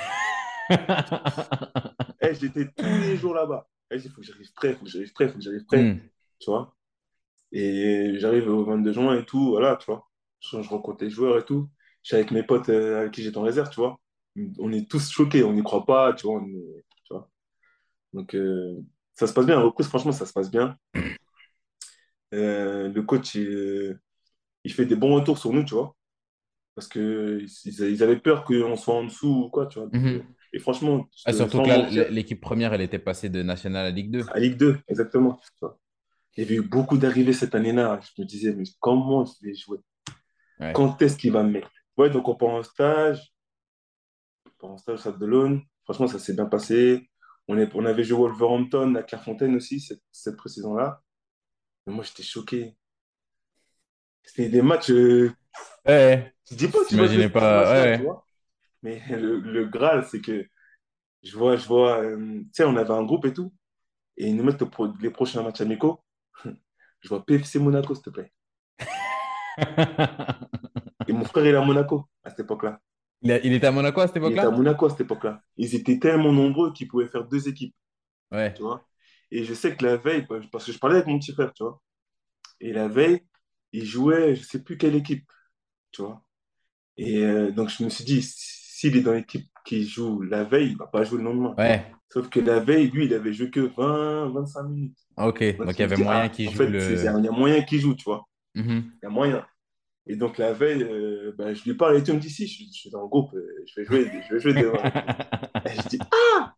[2.21, 3.67] Eh, j'étais tous les jours là-bas.
[3.91, 5.65] Eh, il faut que j'arrive prêt, il faut que j'arrive prêt, il faut que j'arrive
[5.65, 5.99] prêt, Hmm.
[6.39, 6.75] tu vois?
[7.51, 10.09] Et j'arrive au 22 juin et tout, voilà, tu vois.
[10.41, 11.69] Je, je rencontre les joueurs et tout.
[12.03, 13.99] Je suis avec mes potes euh, avec qui j'étais en réserve, tu vois.
[14.59, 16.41] On est tous choqués, on n'y croit pas, tu vois.
[16.41, 17.29] on est- tu vois.
[18.13, 18.77] Donc, euh,
[19.15, 19.57] ça se passe bien.
[19.57, 20.77] La reprise, franchement, ça se passe bien.
[22.33, 23.99] Euh, le coach, il,
[24.65, 25.95] il fait des bons retours sur nous, tu vois.
[26.81, 27.47] Parce qu'ils
[27.93, 29.87] ils avaient peur qu'on soit en dessous ou quoi, tu vois.
[29.87, 30.07] Donc, Mhm.
[30.15, 30.21] euh,
[30.53, 34.09] et franchement, Ah, je- surtout que l'équipe première, elle était passée de National à Ligue
[34.09, 34.25] 2.
[34.31, 35.39] à Ligue 2, exactement.
[36.35, 37.99] Il y avait eu beaucoup d'arrivées cette année-là.
[38.01, 39.77] Je me disais, mais comment je vais jouer?
[40.59, 40.73] Ouais.
[40.73, 41.69] Quand est-ce qu'il va me mettre?
[41.97, 43.31] Ouais, donc on part en stage.
[44.47, 45.61] On part en stage au Stade de l'Aune.
[45.83, 47.09] Franchement, ça s'est bien passé.
[47.47, 51.01] On, est, on avait joué Wolverhampton à Clairefontaine aussi, cette, cette pré-saison-là.
[51.85, 52.75] Mais moi, j'étais choqué.
[54.23, 54.89] C'était des matchs.
[54.89, 55.31] euh,
[55.87, 56.33] Ouais.
[56.45, 57.97] tu dis pas, tu ce pas, ouais.
[57.97, 58.25] tu vois.
[58.83, 60.45] Mais le, le Graal, c'est que
[61.23, 63.53] je vois, je vois, euh, tu sais, on avait un groupe et tout.
[64.17, 66.03] Et ils nous mettent pro- les prochains matchs amicaux.
[67.01, 68.33] Je vois PFC Monaco, s'il te plaît.
[71.07, 72.79] Et mon frère, il est à Monaco à cette époque-là.
[73.21, 74.57] Il, a- il était à Monaco à cette Il était à époque-là?
[74.57, 75.41] Monaco à cette époque-là.
[75.57, 77.75] Ils étaient tellement nombreux qu'ils pouvaient faire deux équipes,
[78.31, 78.53] Ouais.
[78.53, 78.87] tu vois.
[79.31, 81.63] Et je sais que la veille, parce que je parlais avec mon petit frère, tu
[81.63, 81.81] vois.
[82.61, 83.21] Et la veille,
[83.73, 85.25] il jouait, je sais plus quelle équipe,
[85.91, 86.21] tu vois.
[86.97, 90.71] Et euh, donc, je me suis dit, s'il est dans l'équipe qui joue la veille,
[90.71, 91.55] il va pas jouer le lendemain.
[91.57, 91.85] Ouais.
[92.09, 94.97] Sauf que la veille, lui, il avait joué que 20, 25 minutes.
[95.17, 95.43] Ok.
[95.57, 96.79] Donc, Donc, il y avait moyen ah, qu'il en joue fait, le.
[96.79, 98.25] c'est- il y a moyen qu'il joue, tu vois.
[98.55, 98.91] Mhm.
[98.95, 99.45] Il y a moyen.
[100.07, 102.47] Et donc, la veille, euh, ben, je lui parle et tout, il me dit, si,
[102.47, 104.73] je, suis- je suis dans le groupe, euh, je vais jouer, je vais jouer devant.
[105.65, 105.99] Et je dis,
[106.33, 106.55] ah!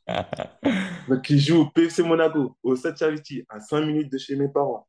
[1.10, 4.48] Donc, il joue au PFC Monaco, au Stade Charity, à 5 minutes de chez mes
[4.48, 4.88] parents,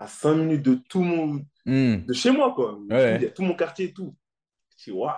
[0.00, 2.06] à 5 minutes de tout mon, Hmm.
[2.06, 2.78] de chez moi, quoi.
[2.90, 3.16] Ouais.
[3.16, 4.16] Il y a tout mon quartier et tout.
[4.78, 5.12] Je dis, waouh!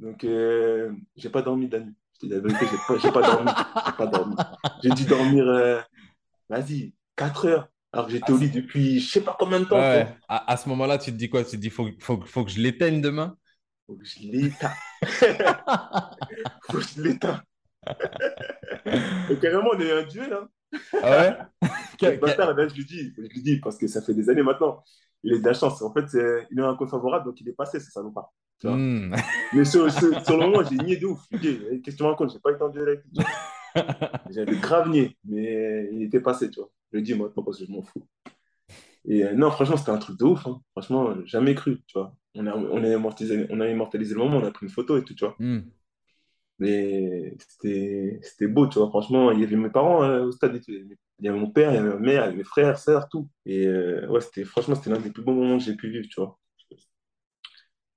[0.00, 1.94] Donc, euh, j'ai pas dormi de la nuit.
[2.14, 2.66] Je te dis la vérité,
[3.02, 3.50] j'ai pas, pas dormi.
[3.86, 4.36] J'ai pas dormi.
[4.82, 5.80] J'ai dû dormir, euh,
[6.48, 7.68] vas-y, 4 heures.
[7.92, 9.78] Alors que j'étais au lit depuis je sais pas combien de temps.
[9.78, 10.08] Ouais.
[10.28, 11.44] À, à ce moment-là, tu te dis quoi?
[11.44, 13.36] Tu te dis, faut, faut, faut que je l'éteigne demain?
[13.86, 14.72] Faut que je l'éteins.
[16.62, 17.42] Faut que je l'éteins.
[19.40, 20.32] Carrément, on est un duel.
[20.32, 20.48] Hein.
[21.02, 21.36] Ah ouais?
[21.62, 24.14] Le Quel- quel- bâtard, là, je lui dis, je lui dis, parce que ça fait
[24.14, 24.82] des années maintenant.
[25.22, 25.80] Il est de la chance.
[25.82, 26.04] En fait,
[26.50, 28.32] il a un code favorable, donc il est passé, ça non pas?
[28.60, 28.76] Tu vois?
[28.76, 29.14] Hmm.
[29.54, 31.20] Mais sur, sur, sur le moment, j'ai nié de ouf.
[31.30, 32.32] Qu'est-ce que tu me racontes?
[32.32, 33.24] J'ai pas dueler avec lui.
[34.30, 36.70] J'avais grave nié, mais il était passé, tu vois.
[36.92, 38.04] Je le dis maintenant parce que je m'en fous.
[39.06, 40.46] Et euh, non, franchement, c'était un truc de ouf.
[40.46, 40.60] hein.
[40.72, 42.14] Franchement, jamais cru, tu vois.
[42.34, 44.96] On a, on a immortalisé, on a immortalisé le moment, on a pris une photo
[44.96, 45.36] et tout, tu vois.
[45.38, 45.60] Hmm.
[46.58, 48.88] Mais c'était beau, tu vois.
[48.88, 50.60] Franchement, il y avait mes parents hein, au stade.
[50.68, 52.78] Il y avait mon père, il y avait ma mère, il y avait mes frères,
[52.78, 53.28] sœurs, tout.
[53.46, 56.06] Et euh, ouais, c'était, franchement, c'était l'un des plus beaux moments que j'ai pu vivre,
[56.08, 56.38] tu vois.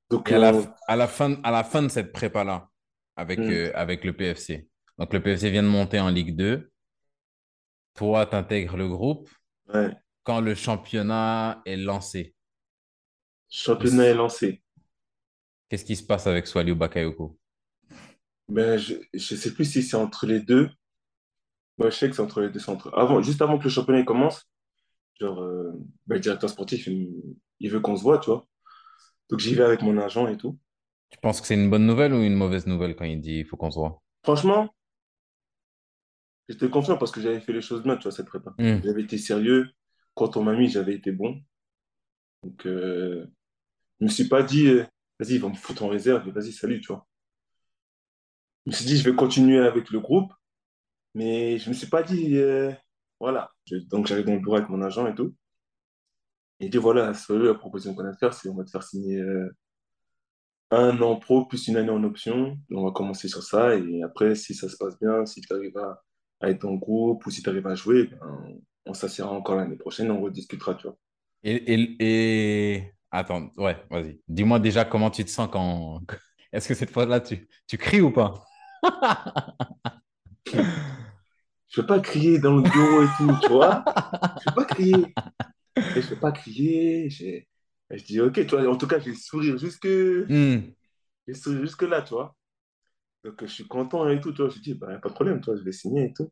[0.10, 2.70] Donc, Et à la, euh, à la fin, à la fin de cette prépa-là,
[3.16, 6.72] avec, hmm, euh, avec le PFC, donc le PFC vient de monter en Ligue 2,
[7.96, 9.30] toi, tu intègres le groupe
[9.74, 9.92] ouais,
[10.24, 12.36] quand le championnat est lancé.
[13.50, 14.64] championnat est lancé.
[15.68, 17.38] Qu'est-ce qui se passe avec Swalio Bakayoko?
[18.50, 20.70] Ben, je, je sais plus si c'est entre les deux.
[21.78, 22.70] Moi, je sais que c'est entre les deux.
[22.70, 22.98] entre...
[22.98, 24.46] Avant, juste avant que le championnat commence,
[25.20, 25.72] genre, euh,
[26.08, 27.12] ben, le directeur sportif, il,
[27.60, 28.48] il veut qu'on se voit, tu vois.
[29.30, 30.58] Donc, j'y vais avec mon agent et tout.
[31.10, 33.46] Tu penses que c'est une bonne nouvelle ou une mauvaise nouvelle quand il dit il
[33.46, 34.02] faut qu'on se voit?
[34.24, 34.74] Franchement,
[36.50, 38.54] j'étais confiant parce que j'avais fait les choses bien, tu vois, cette prépa.
[38.58, 38.82] Hmm.
[38.84, 39.70] J'avais été sérieux.
[40.16, 41.42] Quand on m'a mis, j'avais été bon.
[42.44, 43.26] Donc, euh,
[44.00, 44.86] je me suis pas dit, euh,
[45.20, 47.08] vas-y, ils vont me foutre en réserve vas-y, salut, tu vois.
[48.68, 50.34] Je me suis dit, je vais continuer avec le groupe,
[51.16, 52.70] mais je me suis pas dit, euh,
[53.18, 53.50] voilà.
[53.90, 55.34] Donc, j'arrive dans le bureau avec mon agent et tout.
[56.60, 59.22] Il dit, voilà, la proposition qu'on a de faire, c'est on va te faire signer
[59.22, 59.56] euh,
[60.72, 62.58] un an pro plus une année en option.
[62.70, 65.78] On va commencer sur ça et après, si ça se passe bien, si tu arrives
[65.78, 66.04] à,
[66.50, 70.12] être en groupe ou si tu arrives à jouer, ben, on s'assiera encore l'année prochaine,
[70.12, 70.98] on rediscutera, tu vois.
[71.44, 72.94] Et, et, et...
[73.12, 74.20] Attends, ouais, vas-y.
[74.28, 76.02] Dis-moi déjà comment tu te sens quand...
[76.52, 78.47] Est-ce que cette fois-là, tu, tu cries ou pas?
[81.70, 83.88] Je vais pas crier dans le bureau et tout, tu vois.
[84.38, 85.18] Je vais pas crier.
[85.96, 87.10] Et je vais pas crier.
[87.10, 87.48] j'ai-
[87.92, 90.76] Je dis, ok, tu vois, en tout cas, j'ai sourire jusque, j'ai Hmm.
[91.28, 92.36] le sourire jusque là, tu vois.
[93.24, 94.50] Donc, je suis content et tout, tu vois.
[94.52, 96.32] Je dis, bah, a pas de problème, tu vois, je vais signer et tout.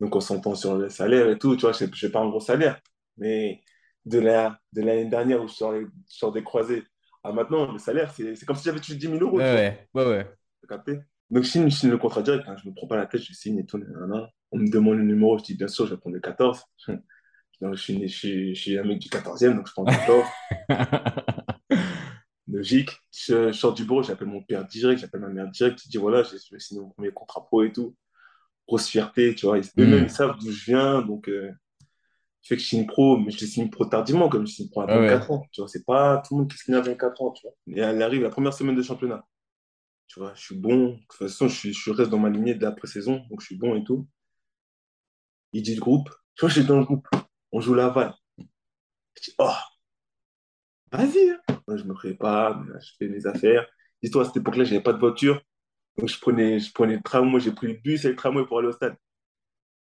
[0.00, 1.72] Donc, on s'entend sur le salaire et tout, tu vois.
[1.72, 2.80] Je n'ai pas un gros salaire.
[3.18, 3.62] Mais
[4.06, 6.84] de la, de l'année dernière où je sors, je sors des croisés
[7.24, 9.56] à maintenant, le salaire, c'est comme si j'avais touché 10 000 euros, tu.
[9.56, 10.36] Ouais, ouais, ouais, ouais.
[10.68, 11.04] Capté?
[11.30, 12.44] Donc, je signe, je signe le contrat direct.
[12.48, 12.56] hein.
[12.62, 13.78] Je me prends pas la tête, je signe et tout.
[13.78, 14.28] nanana.
[14.52, 16.62] On me demande le numéro, je dis, bien sûr, je vais prendre le 14.
[17.60, 19.84] Donc, je suis, né- je suis, je suis un mec du 14e, donc je prends
[19.84, 20.26] le 14.
[22.48, 22.90] Logique.
[23.12, 25.80] Je, je sors du bureau, j'appelle mon père direct, j'appelle ma mère direct.
[25.82, 27.96] Je dis, voilà, je vais signer mon premier contrat pro et tout.
[28.68, 29.58] Grosse fierté, tu vois.
[29.58, 30.08] Ils- Eux-mêmes, ils Hmm.
[30.08, 31.02] savent d'où je viens.
[31.02, 31.50] Donc, euh,
[32.42, 34.82] je fais que je signe pro, mais je signe pro tardivement, comme je signe pro
[34.82, 35.36] à Ouais, 24 ouais.
[35.36, 35.42] ans.
[35.52, 37.54] Tu vois, c'est pas tout le monde qui signe à 24 ans, tu vois.
[37.68, 39.26] Et elle arrive la première semaine de championnat.
[40.06, 40.94] Tu vois, je suis bon.
[40.94, 43.56] De toute façon, je, je reste dans ma lignée de la pré-saison, donc je suis
[43.58, 44.08] bon et tout.
[45.54, 46.10] Il dit le groupe.
[46.34, 47.08] Tu vois, je suis dans le groupe.
[47.50, 48.14] On joue Laval.
[49.16, 49.50] Je dis, oh,
[50.92, 51.30] vas-y.
[51.30, 51.38] hein.
[51.68, 53.66] Moi, Je me prépare, je fais mes affaires.
[54.02, 55.40] Dis-toi, à cette époque-là, je n'avais pas de voiture.
[55.98, 57.40] Donc, je prenais, je prenais le tramway.
[57.40, 58.96] J'ai pris le bus et le tramway pour aller au stade.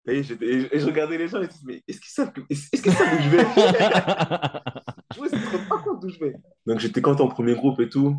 [0.07, 2.40] Et, j'étais- et je regardais les gens et je disais, mais est-ce qu'ils savent, que-
[2.49, 3.44] est-ce est-ce qu'ils savent où je vais?
[5.14, 6.35] Je ne rendent pas compte d'où je vais.
[6.66, 8.16] Donc, j'étais content en premier groupe et tout.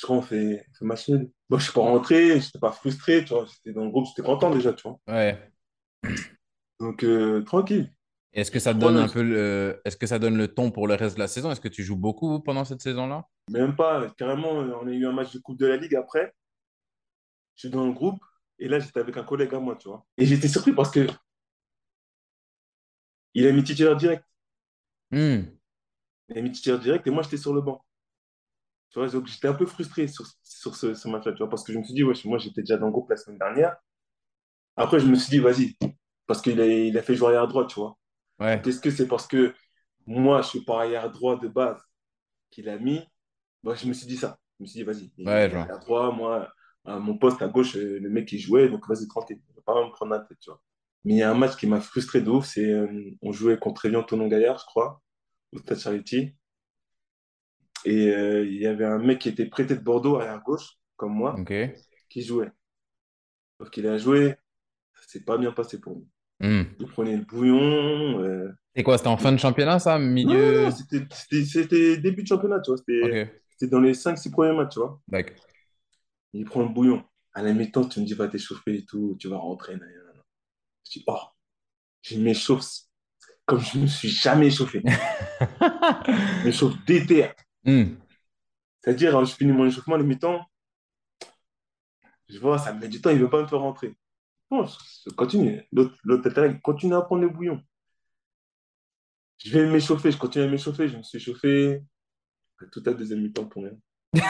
[0.00, 1.30] Je crois on fait, on fait machine.
[1.50, 3.44] Moi, je suis pas rentré, je n'étais pas frustré, tu vois.
[3.44, 4.98] J'étais dans le groupe, j'étais content déjà, tu vois.
[5.06, 5.52] Ouais.
[6.80, 7.92] Donc, euh, tranquille.
[8.32, 9.82] Est-ce que ça donne un peu le...
[9.84, 11.50] Est-ce que ça donne le ton pour le reste de la saison?
[11.50, 13.26] Est-ce que tu joues beaucoup pendant cette saison-là?
[13.50, 16.32] Même pas, carrément, on a eu un match de Coupe de la Ligue après.
[17.56, 18.24] Je suis dans le groupe
[18.58, 20.06] et là, j'étais avec un collègue à moi, tu vois.
[20.16, 21.06] Et j'étais surpris parce que
[23.34, 24.24] il a mis titulaire direct.
[25.10, 25.42] Hmm.
[26.30, 27.84] Il a mis titulaire direct et moi, j'étais sur le banc.
[28.90, 31.64] Tu vois, donc j'étais un peu frustré sur, sur ce, ce match-là, tu vois, parce
[31.64, 33.76] que je me suis dit, ouais, moi, j'étais déjà dans le groupe la semaine dernière.
[34.76, 35.76] Après, je me suis dit, vas-y,
[36.26, 37.98] parce qu'il a, il a fait jouer arrière droit, tu vois.
[38.38, 38.66] Ouais.
[38.66, 39.54] Est-ce que c'est parce que
[40.06, 41.80] moi, je suis pas arrière droit de base
[42.50, 43.02] qu'il a mis?
[43.64, 44.38] Bah, Je me suis dit ça.
[44.58, 46.52] Je me suis dit, vas-y, Ouais, arrière droit, moi,
[46.84, 49.62] à mon poste à gauche, euh, le mec, il jouait, donc vas-y, tranquille, je vais
[49.62, 50.62] pas me prendre la tête, tu vois.
[51.04, 52.88] Mais il y a un match qui m'a frustré de ouf, c'est euh,
[53.22, 55.02] on jouait contre Evian Tonon Gaillard, je crois,
[55.52, 56.34] au Stade Charity.
[57.84, 61.14] Et euh, il y avait un mec qui était prêté de Bordeaux arrière gauche, comme
[61.14, 61.34] moi,
[62.08, 62.50] qui jouait.
[63.58, 64.34] Sauf qu'il a joué,
[64.94, 66.06] ça s'est pas bien passé pour lui.
[66.40, 66.62] Hmm.
[66.78, 68.22] Il prenait le bouillon.
[68.22, 69.98] euh, Et quoi, c'était en fin de championnat, ça?
[69.98, 70.70] Non, non, non, Milieu?
[71.46, 72.78] c'était début de championnat, tu vois.
[72.78, 75.00] C'était dans les 5-6 premiers matchs, tu vois.
[75.08, 75.36] D'accord.
[76.32, 77.04] Il prend le bouillon.
[77.32, 79.72] À la mi-temps, tu me dis, va t'échauffer et tout, tu vas rentrer.
[79.76, 80.22] nan, nan, nan.
[80.86, 81.18] Je dis, oh,
[82.02, 82.66] je m'échauffe
[83.46, 84.80] comme je ne me suis jamais échauffé.
[84.84, 87.28] Je m'échauffe déter.
[87.64, 87.96] Hmm.
[88.80, 90.44] C'est-à-dire, hein, je finis mon échauffement à la mi-temps,
[92.28, 93.94] je vois, ça me met du temps, il ne veut pas me faire rentrer.
[94.50, 95.62] Bon, je, continue.
[95.72, 97.62] L'autre continue à prendre le bouillon.
[99.38, 101.82] Je vais m'échauffer, je continue à m'échauffer, je me suis échauffé
[102.72, 103.76] toute la deuxième mi-temps pour rien.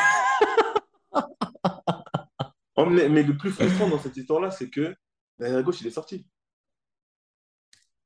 [2.76, 4.94] Oh, mais, mais le plus frustrant dans cette histoire-là, c'est que
[5.40, 6.26] Derrière gauche, il est sorti.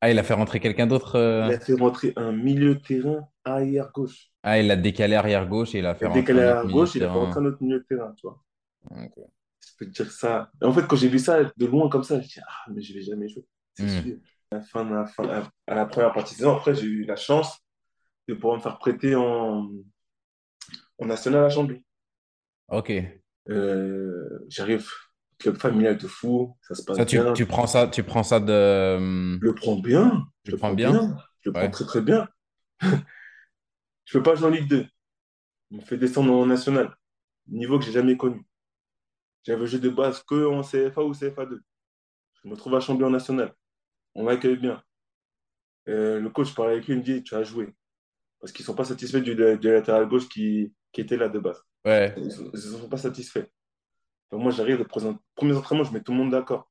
[0.05, 1.17] Ah, il a fait rentrer quelqu'un d'autre.
[1.17, 4.31] euh, Il a fait rentrer un milieu de terrain arrière gauche.
[4.43, 6.71] Ah, il l'a décalé arrière gauche et il a fait Il a rentrer décalé arrière
[6.71, 8.39] gauche, il a fait rentrer un autre milieu de terrain, tu vois.
[8.91, 10.51] Je peux te dire ça.
[10.63, 12.93] En fait, quand j'ai vu ça de loin comme ça, je dis, ah, mais je
[12.93, 13.47] vais jamais jouer.
[13.73, 14.01] C'est Hmm.
[14.01, 14.17] sûr.
[14.51, 16.85] À la, fin, à, la fin- à- à la première partie de saison, après, j'ai
[16.87, 17.59] eu la chance
[18.29, 19.71] de pouvoir me faire prêter en,
[20.99, 21.83] en national à Chambly.
[22.69, 22.91] Ok.
[23.51, 24.89] Euh, j'arrive,
[25.39, 27.33] club familial de fou, ça se passe Ça, tu, bien.
[27.33, 28.99] tu prends ça, tu prends ça de.
[29.41, 30.27] Je le prends bien.
[30.45, 30.91] Je le prends bien?
[30.93, 31.17] bien.
[31.43, 31.63] Je le Ouais.
[31.63, 32.29] prends très très bien.
[34.07, 34.87] Je peux pas jouer en Ligue 2.
[35.71, 36.95] On me fait descendre en national.
[37.49, 38.45] Niveau que j'ai jamais connu.
[39.45, 41.59] J'avais joué de base que en CFA ou CFA2.
[42.43, 43.53] Je me trouve à Chambly en national.
[44.15, 44.83] On m'accueille bien.
[45.89, 47.75] Euh, le coach parle avec lui, il me dit Tu as joué.
[48.41, 51.63] Parce qu'ils sont pas satisfaits du, du latéral gauche qui, qui était là de base.
[51.85, 52.15] Ouais.
[52.17, 53.47] Ils ne sont pas satisfaits.
[54.33, 56.71] Moi, j'arrive, les présent- premiers entraînements, je mets tout le monde d'accord.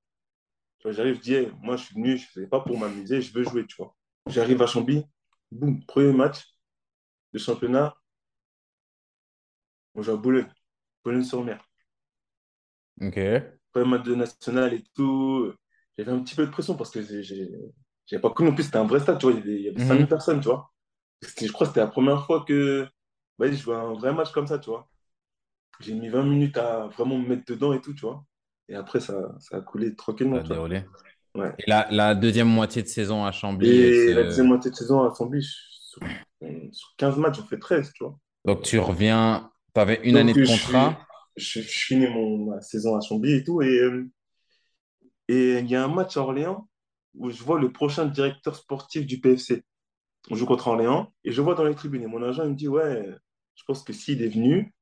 [0.86, 3.34] J'arrive, je dis, Hey, moi, je suis venu, je ne faisais pas pour m'amuser, je
[3.34, 3.96] veux jouer, tu vois.
[4.28, 5.06] J'arrive à Chambly,
[5.52, 6.46] boum, premier match
[7.34, 7.96] de championnat,
[9.96, 10.54] on joue à Boulogne,
[11.04, 11.60] Boulogne-sur-Mer.
[13.02, 13.18] Ok.
[13.72, 15.52] Premier match de national et tout.
[15.98, 18.50] J'avais un petit peu de pression parce que j'ai- pas connu.
[18.50, 19.80] En plus, c'était un vrai stade, tu vois, il y avait, avait Mhm.
[19.80, 20.72] 5000 personnes, tu vois.
[21.42, 22.88] Je crois que c'était la première fois que
[23.40, 24.90] je jouais un vrai match comme ça, tu vois.
[25.80, 28.24] J'ai mis 20 minutes à vraiment me mettre dedans et tout, tu vois.
[28.70, 30.56] Et après, ça, ça a coulé Ça tranquillement, a tu vois.
[30.56, 30.84] déroulé.
[31.36, 31.52] Ouais.
[31.60, 33.70] Et la, la deuxième moitié de saison à Chambly.
[33.70, 36.02] Et la deuxième moitié de saison à Chambly, sur,
[36.72, 38.18] sur 15 matchs, j'en fais 13, tu vois.
[38.46, 39.50] Donc, tu reviens.
[39.74, 41.00] Tu avais une Donc, année de contrat.
[41.36, 43.62] Je, je finis mon, ma saison à Chambly et tout.
[43.62, 44.08] Et euh,
[45.28, 46.68] et il y a un match à Orléans
[47.16, 49.64] où je vois le prochain directeur sportif du PFC.
[50.30, 52.04] On joue contre Orléans et je vois dans les tribunes.
[52.04, 53.08] Et mon agent il me dit Ouais,
[53.56, 54.74] je pense que s'il est venu,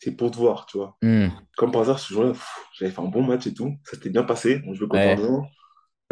[0.00, 0.96] c'est pour te voir, tu vois.
[1.02, 1.28] Hmm.
[1.58, 2.32] Comme par hasard, ce jour-là,
[2.72, 3.76] j'avais fait un bon match et tout.
[3.84, 4.62] Ça s'était bien passé.
[4.66, 5.48] On jouait contre Ouais.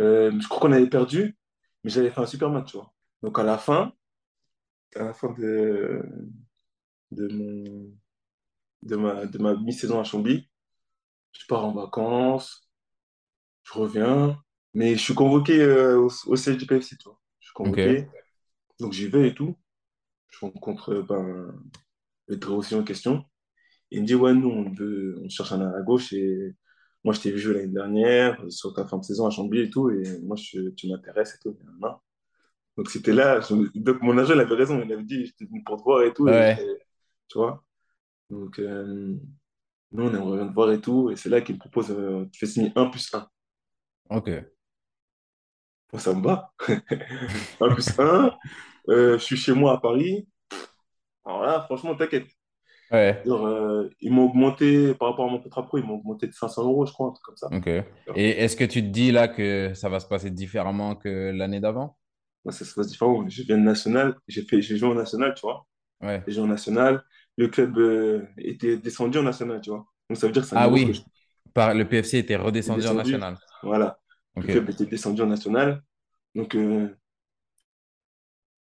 [0.01, 1.37] Euh, je crois qu'on avait perdu,
[1.83, 2.92] mais j'avais fait un super match, tu vois.
[3.22, 3.92] Donc à la fin,
[4.94, 6.03] à la fin de,
[7.11, 7.90] de, mon,
[8.83, 10.48] de ma, de ma mi-saison à Chambly,
[11.33, 12.68] je pars en vacances,
[13.64, 14.40] je reviens,
[14.74, 17.18] mais je suis convoqué euh, au, au siège du PFC, tu vois.
[17.40, 18.07] Je suis convoqué,
[18.79, 19.59] donc j'y vais et tout.
[20.29, 21.53] Je rencontre euh, ben,
[22.29, 23.24] le aussi en question.
[23.90, 26.55] Il me dit, ouais, nous, on, veut, on cherche un à gauche et
[27.05, 29.70] moi, je t'ai vu jouer l'année dernière sur ta fin de saison à Chambly et
[29.70, 31.57] tout, et moi, je, tu m'intéresses et tout.
[31.64, 32.01] nanana.
[32.77, 33.40] Donc, c'était là.
[33.40, 34.83] je- donc, mon agent, il avait raison.
[34.85, 36.24] Il avait dit, je t'ai venu pour te voir et tout.
[36.24, 36.57] Ouais.
[37.29, 37.64] tu vois.
[38.31, 39.16] Donc, euh,
[39.92, 41.11] nous, on aimerait bien te voir et tout.
[41.11, 43.29] Et c'est là qu'il me propose, euh, tu fais signer 1 plus 1.
[44.11, 44.29] Ok.
[45.92, 46.53] Moi, ça me va.
[47.61, 48.37] 1 plus 1.
[48.90, 50.27] euh, je suis chez moi à Paris.
[51.24, 52.29] Alors là, franchement, t'inquiète.
[52.90, 53.22] Ouais.
[53.27, 56.64] Euh, ils m'ont augmenté, par rapport à mon contrat pro, ils m'ont augmenté de 500
[56.64, 57.48] euros, je crois, un truc comme ça.
[57.53, 57.66] Ok.
[58.16, 61.61] Et est-ce que tu te dis là que ça va se passer différemment que l'année
[61.61, 61.96] d'avant?
[62.51, 63.29] Ça se passe différent.
[63.29, 64.42] Je viens de national, j'ai
[64.77, 65.66] joué en national, tu vois.
[66.01, 66.22] Ouais.
[66.27, 67.03] J'ai joué en national.
[67.37, 69.87] Le club euh, était descendu en national, tu vois.
[70.09, 71.05] Donc ça veut dire que Ah niveau que oui.
[71.53, 73.37] Par, le PFC était redescendu en national.
[73.62, 73.98] je- Voilà.
[74.37, 75.83] Le club était descendu en national.
[76.35, 76.88] Donc, euh,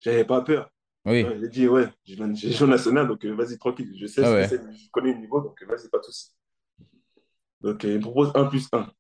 [0.01, 0.72] j'avais pas peur.
[1.05, 1.31] Oui.
[1.31, 2.17] Ouais, j'ai dit, ouais, j'ai
[2.53, 3.93] joué national, donc euh, vas-y, tranquille.
[4.01, 4.49] Je sais Ah ouais.
[4.49, 6.31] c'est, je connais le niveau, donc euh, vas-y, pas de souci.
[7.63, 8.93] Donc, euh, il me propose 1 plus 1.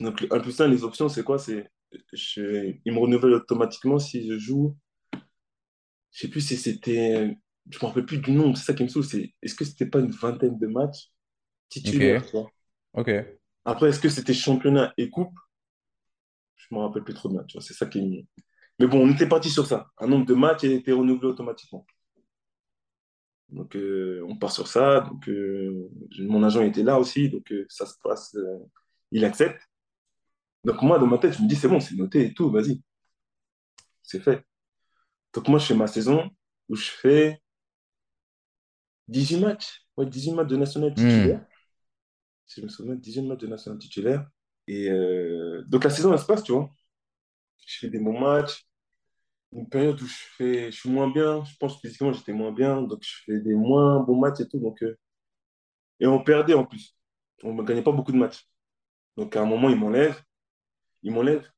[0.00, 1.38] Donc, le 1 plus 1, les options, c'est quoi?
[1.38, 1.68] C'est,
[2.12, 4.76] je, il me renouvelle automatiquement si je joue.
[6.12, 7.36] Je sais plus si c'était.
[7.70, 9.04] Je me rappelle plus du nom, c'est ça qui me saoule.
[9.04, 11.10] C'est, est-ce que c'était pas une vingtaine de matchs
[11.70, 12.26] titulaires, Ok.
[12.26, 12.52] tu vois?
[12.94, 13.08] Ok.
[13.66, 15.34] Après, est-ce que c'était championnat et coupe?
[16.56, 18.26] Je me rappelle plus trop de matchs, c'est ça qui est.
[18.78, 19.88] Mais bon, on était parti sur ça.
[19.98, 21.86] Un nombre de matchs a été renouvelé automatiquement.
[23.50, 25.00] Donc, euh, on part sur ça.
[25.02, 25.88] Donc, euh,
[26.20, 28.36] mon agent était là aussi, donc euh, ça se passe.
[29.12, 29.60] il accepte.
[30.64, 32.82] Donc, moi, dans ma tête, je me dis, c'est bon, c'est noté et tout, vas-y,
[34.02, 34.44] c'est fait.
[35.34, 36.30] Donc, moi, je fais ma saison
[36.68, 37.40] où je fais
[39.08, 39.86] 18 matchs.
[39.96, 40.96] Ouais, 18 matchs de national Hmm.
[40.96, 41.46] titulaire.
[42.46, 44.26] Si je me souviens, 18 matchs de national titulaire.
[44.66, 44.88] Et
[45.66, 46.70] donc, la saison, elle se passe, tu vois.
[47.66, 48.66] Je fais des bons matchs.
[49.52, 51.44] Une période où je fais, je suis moins bien.
[51.44, 52.82] Je pense que physiquement, j'étais moins bien.
[52.82, 54.58] Donc, je fais des moins bons matchs et tout.
[54.58, 54.98] Donc, euh,
[56.00, 56.96] et on perdait en plus.
[57.42, 58.48] On ne gagnait pas beaucoup de matchs.
[59.16, 60.20] Donc, à un moment, ils m'enlèvent.
[61.02, 61.48] Ils m'enlèvent.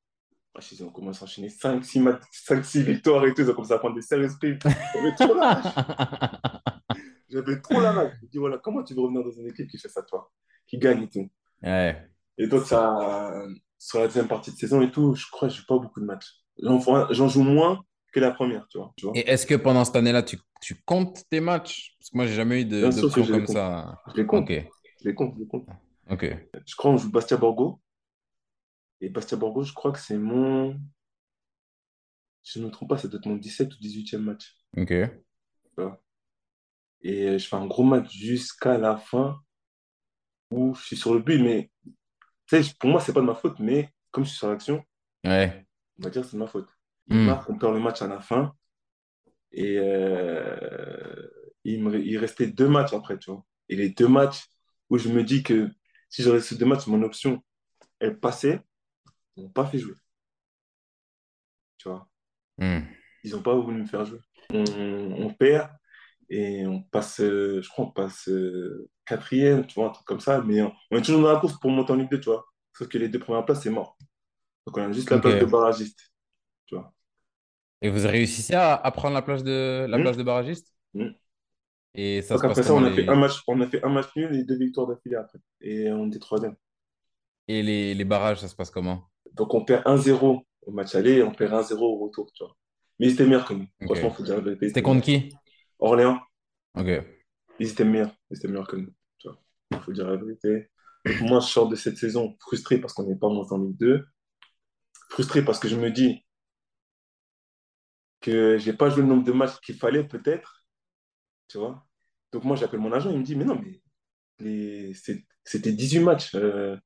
[0.54, 3.42] Ah, je sais, on commence à enchaîner 5-6 matchs, 5-6 victoires et tout.
[3.42, 4.58] Ils ont commencé à prendre des sérieux esprits.
[4.94, 6.62] J'avais trop la rage.
[7.28, 8.12] J'avais trop la rage.
[8.20, 10.30] Je me dis, voilà, comment tu veux revenir dans une équipe qui fait ça, toi,
[10.66, 11.30] qui gagne et tout?
[11.62, 12.08] Ouais.
[12.38, 13.46] Et donc, ça,
[13.78, 16.00] sur la deuxième partie de saison et tout, je crois que je joue pas beaucoup
[16.00, 16.26] de matchs.
[16.62, 16.80] J'en
[17.12, 18.92] j'en joue moins que la première, tu vois.
[18.96, 19.16] Tu vois.
[19.16, 21.94] Et est-ce que pendant cette année-là, tu, tu comptes tes matchs?
[21.98, 23.56] Parce que moi, j'ai jamais eu de- Bien sûr que d'option je les comme compte.
[23.56, 24.02] ça.
[24.08, 24.50] Je les compte.
[24.50, 24.64] Ok.
[25.02, 25.66] Je les compte, je les compte.
[26.08, 26.24] Ok.
[26.66, 27.80] Je crois qu'on joue Bastia Borgo.
[29.02, 30.78] Et Bastia Borgo, je crois que c'est mon.
[32.42, 34.56] Si je ne me trompe pas, ça doit être mon 17 ou 18e match.
[34.76, 34.92] Ok.
[35.76, 36.00] vois.
[37.02, 39.38] Et je fais un gros match jusqu'à la fin
[40.50, 41.42] où je suis sur le but.
[41.42, 41.70] Mais
[42.46, 43.58] tu sais, pour moi, c'est pas de ma faute.
[43.58, 44.84] Mais comme je suis sur l'action,
[45.24, 45.66] Ouais.
[45.98, 46.68] on va dire que c'est de ma faute.
[47.08, 47.26] Il Hmm.
[47.26, 48.54] marque, on perd le match à la fin.
[49.52, 51.28] Et euh,
[51.64, 53.44] il me, il restait deux matchs après, tu vois.
[53.68, 54.44] Et les deux matchs
[54.90, 55.70] où je me dis que
[56.10, 57.42] si j'aurais ces deux matchs, mon option,
[58.00, 58.60] elle passait,
[59.36, 59.94] ils n'ont pas fait jouer,
[61.78, 62.08] tu vois.
[62.58, 62.80] Hmm.
[63.24, 64.20] Ils n'ont pas voulu me faire jouer.
[64.50, 65.70] On, on perd
[66.30, 70.20] et on passe, euh, je crois, on passe euh, quatrième, tu vois, un truc comme
[70.20, 70.42] ça.
[70.42, 72.46] Mais on, on est toujours dans la course pour monter en Ligue 2, tu vois.
[72.76, 73.96] Sauf que les deux premières places, c'est mort.
[74.66, 76.12] Donc on a juste la place de barragiste,
[76.66, 76.94] tu vois.
[77.82, 80.74] Et vous réussissez à, à prendre la place de, la Hmm, place de barragiste?
[80.94, 81.16] hmm.
[81.94, 83.82] Et ça Donc se passe après ça, on a fait un match, on a fait
[83.84, 85.40] un match nul et deux victoires d'affilée après.
[85.60, 86.54] Et on était troisième.
[87.48, 89.10] Et les, les barrages, ça se passe comment?
[89.34, 92.56] Donc on perd 1-0 au match aller et on perd 1-0 au retour, tu vois.
[92.98, 93.66] Mais ils étaient meilleurs que nous.
[93.80, 93.96] Ok.
[93.96, 95.40] Franchement, faut dire la vérité, ils C'était contre qui?
[95.78, 96.20] Orléans,
[96.74, 96.88] Ok.
[97.58, 98.14] ils étaient meilleurs.
[98.30, 98.92] Ils étaient meilleurs que nous.
[99.72, 100.70] Il faut dire la vérité.
[101.04, 103.76] Donc moi, je sors de cette saison frustré parce qu'on n'est pas monté en Ligue
[103.78, 104.06] 2.
[105.10, 106.24] Frustré parce que je me dis
[108.20, 110.64] que j'ai pas joué le nombre de matchs qu'il fallait peut-être,
[111.48, 111.86] tu vois.
[112.32, 113.80] Donc moi, j'appelle mon agent, il me dit, mais non, mais
[114.38, 114.94] les...
[115.44, 116.34] c'était 18 matchs.
[116.34, 116.76] euh,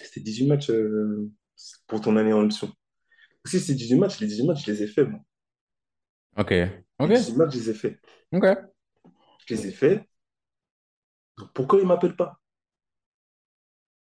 [0.00, 1.30] C'était 18 matchs euh,
[1.86, 2.72] pour ton année en option.
[3.44, 5.20] Si c'est 18 matchs, les 18 matchs, je les ai faits, moi.
[6.36, 6.52] Ok.
[7.02, 7.10] Les Ok.
[7.10, 8.00] 18 matchs, je les ai faits.
[8.32, 8.76] Ok.
[9.46, 10.06] Je les ai faits.
[11.38, 12.38] Donc pourquoi il ne m'appelle pas?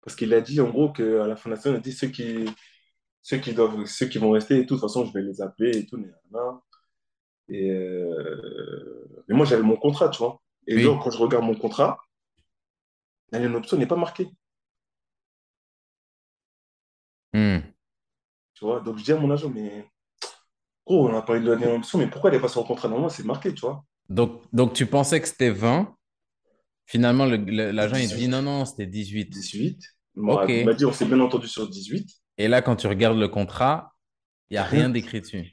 [0.02, 2.08] Parce qu'il a dit en gros qu'à la fin de la il a dit ceux
[2.08, 2.44] qui,
[3.22, 5.42] ceux qui doivent, ceux qui vont rester, et tout, de toute façon, je vais les
[5.42, 5.98] appeler et tout.
[5.98, 6.62] nanana.
[7.48, 10.42] Et euh, Mais moi, j'avais mon contrat, tu vois.
[10.66, 10.80] Et Oui.
[10.80, 11.98] donc, quand je regarde mon contrat,
[13.34, 14.30] en option n'est pas marquée,
[17.34, 17.72] Hmm.
[18.54, 18.80] tu vois.
[18.80, 19.86] Donc, je dis à mon agent, mais
[20.92, 22.88] gros, on a parlé de en option, mais pourquoi elle n'est pas sur le contrat?
[22.88, 23.84] Normalement, c'est marqué, tu vois.
[24.08, 25.94] Donc, donc, tu pensais que c'était 20.
[26.86, 28.28] Finalement, le- le- l'agent, il dit 18.
[28.28, 29.30] non, non, c'était 18.
[29.30, 29.78] 18.
[30.16, 30.22] Il Ok.
[30.22, 32.08] m'a il m'a dit, on s'est bien entendu sur 18.
[32.38, 33.94] Et là, quand tu regardes le contrat,
[34.50, 35.52] il n'y a rien d'écrit dessus.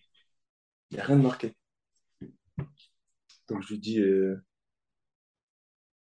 [0.92, 1.54] Il n'y a rien de marqué.
[3.50, 4.42] Donc, je lui dis, euh,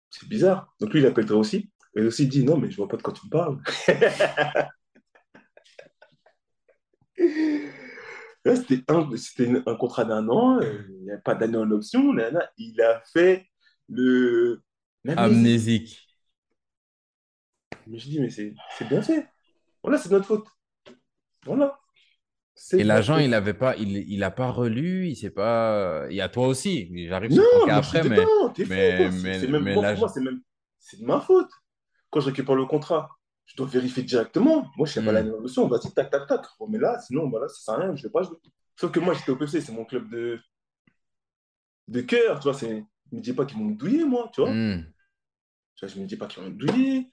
[0.09, 0.73] c'est bizarre.
[0.79, 1.69] Donc, lui, il appelle toi aussi.
[1.95, 3.59] Et aussi, il dit, non, mais je vois pas de quoi tu me parles.
[8.47, 12.13] Là, c'était un, contrat d'un an, euh, il n'y avait pas d'année en option.
[12.13, 12.49] nanana.
[12.57, 13.45] Il a fait
[13.89, 14.61] le.
[15.05, 16.07] Amnésique.
[17.87, 18.53] Mais je dis, mais c'est
[18.87, 19.27] bien fait.
[19.83, 20.47] Voilà, c'est notre faute.
[21.45, 21.77] Voilà.
[22.71, 26.07] Et l'agent, il avait pas, il, il a pas relu, il sait pas.
[26.09, 26.89] Il y a toi aussi.
[27.05, 28.49] J'arrive sur Non, ton cas après, mais, dedans.
[28.53, 30.41] T'es fou, mais, mais, même, même,
[30.79, 31.51] c'est de ma faute.
[32.09, 33.09] Quand je récupère le contrat,
[33.47, 34.69] je dois vérifier directement.
[34.77, 35.35] Moi, je sais pas l'année Hmm.
[35.35, 35.67] en option.
[35.67, 36.41] Vas-y, tac, tac, tac.
[36.59, 37.95] Oh, mais là, sinon, voilà, ça sert à rien.
[37.95, 38.37] Je vais pas jouer.
[38.75, 40.39] Sauf que moi, j'étais au PC, c'est mon club de,
[41.87, 42.53] de cœur, tu vois.
[42.53, 42.85] C'est...
[43.11, 44.51] Je me dis pas qu'ils vont me douiller, moi, tu vois.
[44.51, 44.83] Hmm.
[45.75, 47.09] Tu vois, Je me dis pas qu'ils vont me douiller.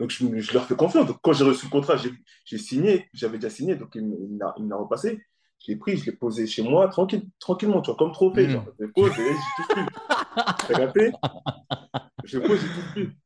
[0.00, 1.06] Donc, je, leur fais confiance.
[1.06, 2.12] Donc, quand j'ai reçu le contrat, j'ai,
[2.44, 3.08] j'ai signé.
[3.14, 5.22] J'avais déjà signé, donc il, me- il me l'a l'a repassé.
[5.60, 8.46] Je l'ai pris, je l'ai posé chez moi, tranquille, tranquillement, tu vois, comme trophée.
[8.46, 8.50] Hmm.
[8.50, 9.86] Genre, je le pose et j'y touche plus.
[10.66, 11.12] T'as capté?
[12.24, 13.16] Je le pose, j'y touche plus.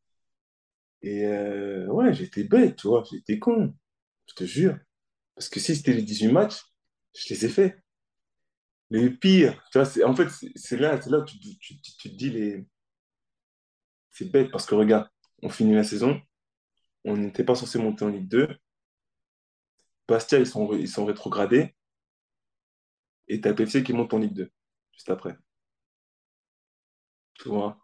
[1.04, 3.74] Et euh, ouais, j'étais bête, tu vois, j'étais con.
[4.28, 4.78] Je te jure.
[5.36, 6.62] Parce que si c'était les 18 matchs,
[7.16, 7.78] je les ai faits.
[8.88, 12.14] Les pires, tu vois, en fait, c'est là, là où tu, tu, tu- tu te
[12.16, 12.64] dis les.
[14.10, 15.10] C'est bête parce que regarde,
[15.42, 16.18] on finit la saison,
[17.04, 18.48] on n'était pas censé monter en Ligue 2.
[20.08, 21.74] Bastia, ils sont, ils sont rétrogradés.
[23.28, 24.50] Et t'as PFC qui monte en Ligue 2,
[24.92, 25.36] juste après.
[27.34, 27.78] Tu vois.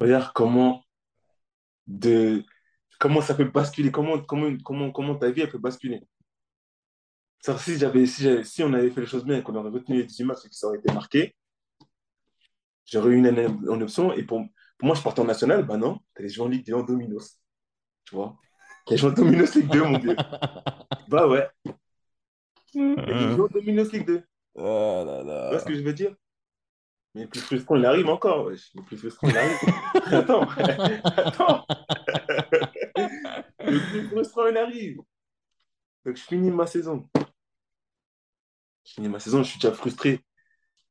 [0.00, 0.84] Regarde comment,
[1.92, 2.44] de,
[3.00, 6.02] comment ça peut basculer, comment, comment, comment, comment ta vie elle peut basculer.
[7.40, 9.70] Ça, si, j'avais, si, j'avais- si on avait fait les choses bien et qu'on aurait
[9.70, 11.34] retenu les 18 matchs et que ça aurait été marqué,
[12.86, 14.12] j'aurais eu une année en option.
[14.12, 14.40] Et pour,
[14.78, 15.64] pour moi, je partais en national.
[15.66, 17.38] Bah non, t'allais jouer en Ligue 2 en Dominos.
[18.04, 18.36] Tu vois.
[18.86, 20.16] T'allais jouer en Dominos Ligue 2, mon vieux.
[21.08, 21.48] Bah ouais.
[23.04, 24.20] T'allais jouer en Dominos Ligue 2.
[24.20, 26.14] Tu Oh là vois ce que je veux dire?
[27.14, 28.46] Mais le plus frustrant, il arrive encore.
[28.46, 28.70] wesh.
[28.74, 29.58] Le plus frustrant, il arrive.
[30.12, 31.66] Attends, attends.
[33.60, 34.98] Le plus frustrant, il arrive.
[36.04, 37.08] Donc, je finis ma saison.
[38.84, 40.20] Je finis ma saison, je suis déjà frustré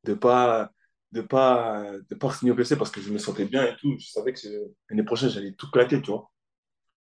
[0.04, 0.70] de pas
[1.12, 3.94] de pas de pas signer au PC parce que je me sentais bien et tout.
[3.98, 4.40] Je savais que
[4.88, 6.30] l'année prochaine, j'allais tout claquer, tu vois.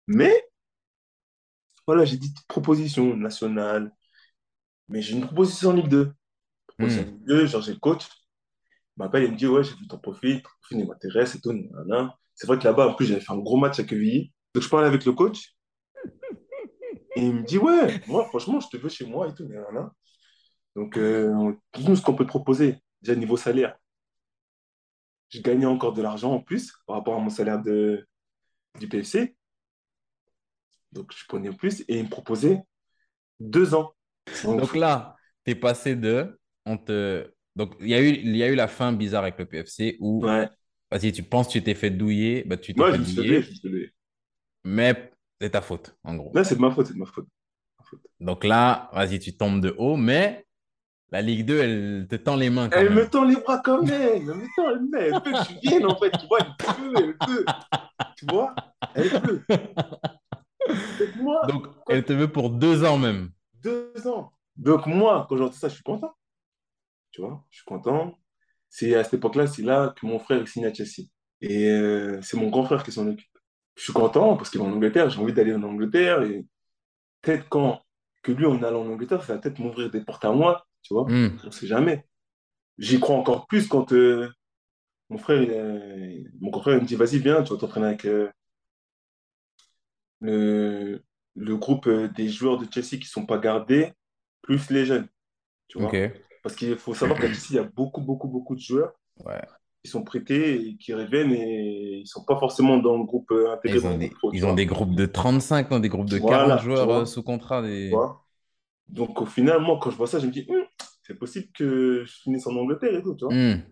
[0.07, 0.49] Mais,
[1.88, 3.91] voilà, j'ai dit proposition nationale.
[4.89, 6.11] Mais j'ai une proposition en Ligue 2.
[6.67, 7.09] Proposition en Hmm.
[7.11, 8.07] Ligue 2, genre, j'ai le coach.
[9.02, 11.41] Il m'appelle, il me dit, ouais, j'ai vu ton profil, ton profil il m'intéresse et
[11.41, 11.52] tout.
[12.36, 14.32] C'est vrai que là-bas, en plus, j'avais fait un gros match à Quevilly.
[14.54, 15.56] Donc, je parlais avec le coach.
[17.16, 19.45] Et il me dit, ouais, moi, franchement, je te veux chez moi et tout.
[19.45, 19.91] nanana.
[20.76, 23.76] Donc, euh, nous, ce qu'on peut te proposer, déjà niveau salaire,
[25.30, 28.08] je gagnais encore de l'argent en plus par rapport à mon salaire de,
[28.80, 29.36] du PFC.
[30.91, 32.62] Donc, je prenais plus et il me proposait
[33.39, 33.93] deux ans.
[34.43, 36.39] Donc, Donc là, tu es passé de.
[36.66, 37.34] On te...
[37.56, 39.97] Donc, il y a eu, il y a eu la fin bizarre avec le PFC
[39.99, 40.49] où, ouais.
[40.91, 43.06] vas-y, tu penses que tu t'es fait douiller, bah, tu t'es Moi, fait je me
[43.06, 43.93] suis je levé.
[44.64, 46.32] mais c'est ta faute, en gros.
[46.34, 47.28] Là, c'est de ma faute, c'est de ma faute.
[47.80, 48.02] Ma faute.
[48.20, 50.45] Donc là, vas-y, tu tombes de haut, mais
[51.12, 53.84] la Ligue 2, elle te tend les mains quand Elle me tend les bras quand
[53.84, 54.30] même.
[54.30, 56.16] Elle me tend, elle, me- elle veut que je vienne, en fait.
[56.16, 57.54] Tu vois, elle veut, elle veut.
[58.16, 58.60] Tu vois,
[58.93, 59.45] elle veut.
[60.99, 63.32] Donc, moi, Donc, elle te veut pour deux ans même.
[63.64, 64.32] deux ans.
[64.58, 66.14] Donc, moi, quand j'entends ça, je suis content.
[67.12, 68.18] Tu vois, je suis content.
[68.70, 71.07] C'est à cette époque-là, c'est là que mon frère signe à Chelsea.
[71.41, 73.28] Et euh, c'est mon grand frère qui s'en occupe.
[73.76, 75.09] Je suis content parce qu'il va en Angleterre.
[75.09, 76.22] J'ai envie d'aller en Angleterre.
[76.24, 76.45] Et
[77.22, 77.82] peut-être quand
[78.24, 80.66] que lui, on allait en Angleterre, ça va peut-être m'ouvrir des portes à moi.
[80.84, 81.38] Tu vois, Hmm.
[81.43, 82.05] on sait jamais.
[82.78, 84.30] J'y crois encore plus quand euh,
[85.09, 87.88] mon frère, il est- mon grand frère, il me dit, vas-y, viens, tu vas t'entraîner
[87.88, 88.30] avec euh,
[90.22, 91.03] le,
[91.36, 93.91] le groupe euh, des joueurs de Chelsea qui ne sont pas gardés,
[94.41, 95.07] plus les jeunes.
[95.68, 95.89] Tu vois?
[96.44, 98.94] Parce qu'il faut savoir qu'à Chelsea, il y a beaucoup, beaucoup, beaucoup de joueurs
[99.26, 99.42] Ouais.
[99.84, 103.32] qui sont prêtés et qui reviennent et ils ne sont pas forcément dans le groupe
[103.32, 104.56] euh, intégré Ils ont des, groupe pro, tu ils ont vois.
[104.56, 107.62] des groupes de 35, non, des groupes de 40 Voilà, tu joueurs euh, sous contrat.
[107.62, 107.92] Des...
[108.89, 110.64] Donc au final, moi, quand je vois ça, je me dis, Hum,
[111.04, 113.34] c'est possible que je finisse en Angleterre et tout, tu vois.
[113.34, 113.64] Hmm.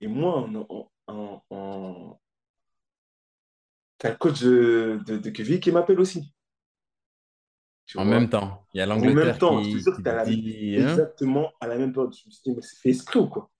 [0.00, 2.20] Et moi, en, en, en,
[4.04, 6.32] le coach de, de, qui m'appelle aussi,
[7.96, 8.04] En vois.
[8.04, 10.02] même temps, il y a En même l'Angleterre temps, je te qui, jure que qui
[10.02, 10.76] la, dit.
[10.78, 12.14] hein exactement à la même période.
[12.14, 13.50] Je me suis dit, mais c'est fait ou quoi?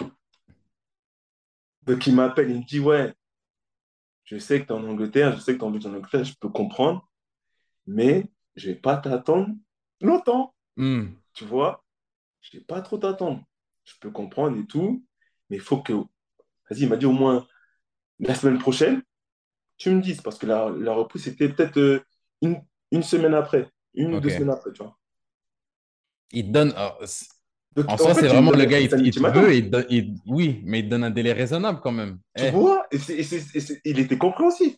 [1.82, 3.14] Donc il m'appelle, il me dit, ouais,
[4.24, 6.24] je sais que tu es en Angleterre, je sais que tu as envie en Angleterre,
[6.24, 7.08] je peux comprendre,
[7.86, 8.26] mais
[8.56, 9.48] je vais pas t'attendre
[10.00, 11.06] longtemps, Hmm.
[11.34, 11.84] tu vois.
[12.40, 13.42] Je vais pas trop t'attendre.
[13.84, 15.04] Je peux comprendre et tout,
[15.50, 17.46] mais il faut que, vas-y, il m'a dit au moins
[18.20, 19.02] la semaine prochaine,
[19.78, 22.00] tu me dises, parce que la, la reprise, c'était peut-être euh,
[22.42, 22.62] une,
[22.92, 24.96] une semaine après, une ou deux semaines après, tu vois.
[26.32, 26.74] Il te donne.
[27.76, 29.70] Donc, en en soi, fait, c'est vraiment le gars, il, te- il te veut, il
[29.70, 32.18] donne- il- oui, mais il te donne un délai raisonnable quand même.
[32.34, 34.76] Tu Eh, vois, et, et et il était compréhensif,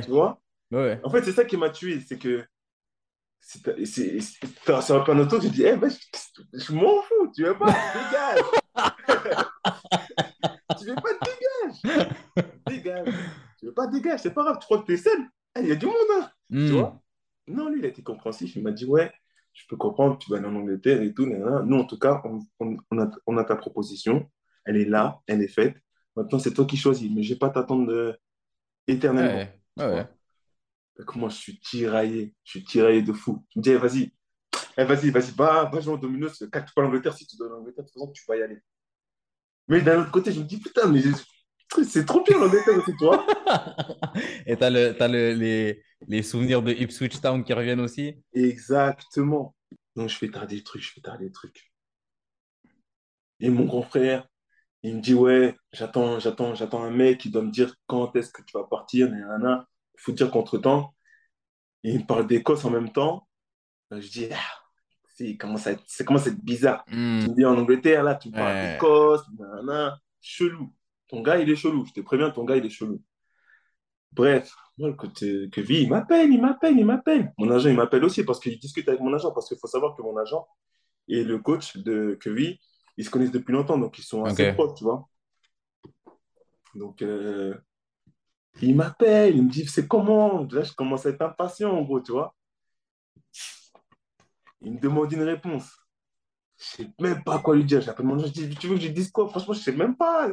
[0.00, 0.40] tu ouais, vois?
[0.72, 1.02] ouais.
[1.02, 2.46] En fait, c'est ça qui m'a tué, c'est que
[3.40, 7.44] c'est sur un peu un auto, je dis, eh ben, je, je m'en fous, tu
[7.44, 8.46] veux pas, dégage.
[10.76, 11.82] tu veux pas, dégage.
[12.66, 13.14] Dégage.
[13.58, 15.20] Tu veux pas, dégage, c'est pas grave, tu crois que t'es seul.
[15.56, 16.30] Eh, Il y a du monde, hein,
[16.64, 16.74] tu Hmm.
[16.74, 17.01] vois?
[17.52, 19.12] Non, lui, il a été compréhensif, il m'a dit, ouais,
[19.52, 21.26] je peux comprendre, tu vas aller en Angleterre et tout.
[21.26, 24.30] Nous, en tout cas, on, on- on a, on a ta proposition,
[24.64, 25.76] elle est là, elle est faite.
[26.16, 28.18] Maintenant, c'est toi qui choisis, mais je vais pas t'attendre de-
[28.86, 29.38] éternellement.
[29.78, 30.06] Ouais, tu.
[30.98, 33.44] Donc, moi, je suis tiraillé, je suis tiraillé de fou.
[33.50, 34.12] Tu me dis, eh, vas-y,
[34.78, 37.84] eh, vas-y, vas-y, va, va jouer en Domino's, casse pas l'Angleterre, si tu dois l'Angleterre,
[37.84, 38.58] de toute façon, tu vas y aller.
[39.68, 42.92] Mais d'un autre côté, je me dis, putain, mais je- c'est trop bien l'Angleterre aussi,
[42.98, 43.26] toi.
[44.46, 48.14] Et t'as le, t'as le, les, les souvenirs de Ipswich Town qui reviennent aussi.
[48.32, 49.54] Exactement.
[49.96, 51.72] Donc, je fais tarder le truc, je fais tarder le truc.
[53.40, 54.26] Et mon grand frère,
[54.82, 58.30] il me dit, ouais, j'attends, j'attends, j'attends un mec qui doit me dire quand est-ce
[58.32, 59.68] que tu vas partir, nanana.
[59.94, 60.94] Il faut dire qu'entre-temps,
[61.82, 63.28] il me parle d'Écosse en même temps.
[63.90, 64.38] Je dis, ah,
[65.14, 66.84] c'est être, ça commence à être bizarre.
[66.88, 67.20] Hmm.
[67.20, 68.72] Tu me dis en Angleterre, là, tu me parles Ouais.
[68.72, 70.72] d'Écosse, nanana, chelou.
[71.08, 71.84] Ton gars, il est chelou.
[71.84, 73.02] Je te préviens, ton gars, il est chelou.
[74.12, 77.32] Bref, moi, le côté que vie, il m'appelle, il m'appelle, il m'appelle.
[77.38, 79.32] Mon agent, il m'appelle aussi parce qu'il discute avec mon agent.
[79.32, 80.46] Parce qu'il faut savoir que mon agent
[81.08, 82.56] et le coach de Kevin,
[82.96, 85.08] ils se connaissent depuis longtemps, donc ils sont assez proches, tu vois.
[86.74, 87.54] Donc, euh,
[88.60, 90.46] il m'appelle, il me dit, c'est comment?
[90.50, 92.34] Là, je commence à être impatient, en gros, tu vois.
[94.60, 95.70] Il me demande une réponse.
[96.58, 97.80] Je sais même pas quoi lui dire.
[97.80, 99.28] J'appelle mon agent, je dis, tu veux que je dise quoi?
[99.28, 100.30] Franchement, je sais même pas.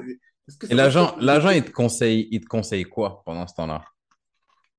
[0.70, 3.84] Et l'agent, l'agent, il te conseille, il te conseille quoi pendant ce temps-là,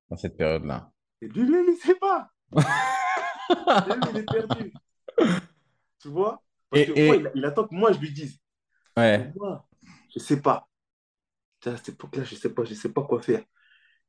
[0.08, 0.90] dans cette période-là?
[1.22, 2.30] Et lui-même, il sait pas.
[2.52, 4.72] Lui-même, il est perdu.
[6.00, 6.42] Tu vois?
[6.70, 8.38] Parce Et- que et- moi, il, il attend que moi, je lui dise.
[8.96, 9.32] Ouais.
[9.36, 9.66] Moi,
[10.14, 10.66] je sais pas.
[11.66, 13.44] À cette époque-là, je sais pas, je sais pas quoi faire.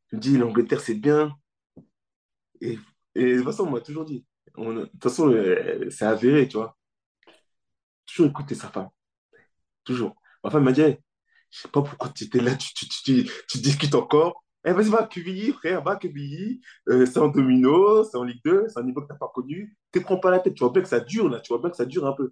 [0.09, 1.35] Je me dis, l'Angleterre, c'est bien.
[2.61, 2.79] Et,
[3.15, 4.25] et de toute façon, on m'a toujours dit.
[4.55, 6.77] On- de toute façon, euh, c'est avéré, tu vois.
[8.05, 8.89] Toujours écouter sa femme.
[9.83, 10.15] Toujours.
[10.43, 10.81] Ma femme m'a dit,
[11.51, 14.43] je sais pas pourquoi tu étais là, tu, tu, tu, tu, tu discutes encore.
[14.65, 16.61] Eh, vas-y, va à QBI, frère, va à QBI.
[16.89, 19.31] Euh, c'est en domino, c'est en Ligue 2, c'est un niveau que tu n'as pas
[19.33, 19.75] connu.
[19.95, 21.61] Ne te prends pas la tête, tu vois bien que ça dure, là, tu vois
[21.61, 22.31] bien que ça dure un peu.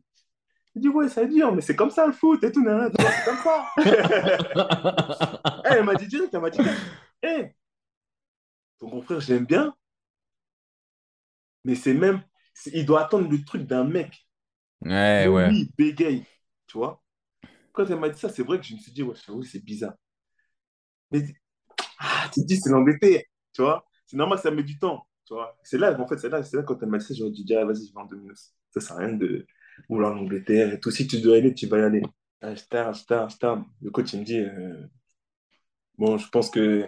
[0.75, 2.89] Je dis, ouais, ça dure, mais c'est comme ça le foot et tout, tu vois,
[2.91, 3.65] c'est comme ça.
[5.65, 6.59] Eh, elle m'a dit direct, elle m'a dit,
[7.23, 7.55] hé,
[8.79, 9.73] ton grand frère, je l'aime bien.
[11.63, 12.21] Mais c'est même,
[12.53, 14.27] c'est- il doit attendre le truc d'un mec.
[14.81, 15.49] Ouais, ouais.
[15.49, 16.25] lui, il bégaye,
[16.67, 17.01] tu vois.
[17.79, 19.15] Quand elle m'a dit ça, c'est vrai que je me suis dit, ouais,
[19.45, 19.93] c'est bizarre.
[21.11, 21.23] Mais
[21.97, 23.21] ah, tu dis, c'est l'Angleterre,
[23.53, 23.85] tu vois.
[24.05, 25.57] C'est normal ça met du temps, tu vois.
[25.63, 27.59] C'est là, en fait, c'est là, là quand elle m'a dit ça, j'aurais dû dire,
[27.61, 28.53] ah, vas-y, je vais en Domino's.
[28.71, 29.47] Ça sert à rien de
[29.87, 30.91] vouloir l'Angleterre et tout.
[30.91, 32.01] Si tu dois y aller, tu vas y aller.
[32.41, 33.63] Ah, tarde, je tarde.
[33.81, 34.85] Le coach, il me dit, euh,
[35.97, 36.85] bon, je pense que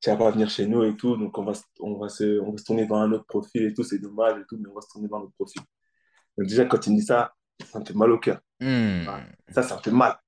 [0.00, 2.50] tu vas pas venir chez nous et tout, donc on va, on va se, on
[2.52, 4.74] va se tourner vers un autre profil et tout, c'est dommage et tout, mais on
[4.74, 5.60] va se tourner vers un autre profil.
[6.38, 7.34] Donc déjà, quand il me dit ça,
[7.64, 8.40] ça me fait mal au cœur.
[8.60, 9.04] Hmm.
[9.48, 10.18] Ça, ça me fait mal.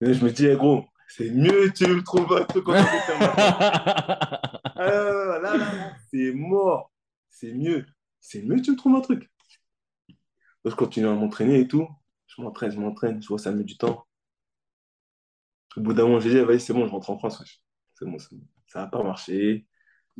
[0.00, 3.56] Et je me dis, eh, gros, c'est mieux, tu me trouves un truc Angleterre maintenant.
[4.82, 6.90] Ah, là, là, c'est mort.
[7.28, 7.84] C'est mieux.
[8.20, 9.30] C'est mieux, tu me trouves un truc.
[10.64, 11.86] Donc, je continue à m'entraîner et tout.
[12.26, 14.06] Je m'entraîne, je m'entraîne, je vois ça met du temps.
[15.76, 17.42] Au bout d'un moment, j'ai dit, ah, vas-y, c'est bon, je rentre en France.
[17.94, 18.46] C'est bon, c'est bon.
[18.66, 19.66] Ça n'a pas marché.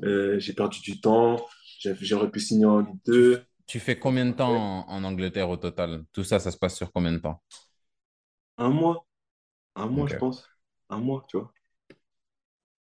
[0.02, 1.46] Euh, j'ai perdu du temps.
[1.80, 3.44] J'aurais pu signer en Ligue Tu, 2.
[3.70, 6.04] Tu fais combien de temps en, en Angleterre au total?
[6.12, 7.42] Tout ça, ça se passe sur combien de temps?
[8.58, 9.08] Un mois.
[9.76, 10.48] Un mois, je pense.
[10.90, 11.52] Un mois, tu vois.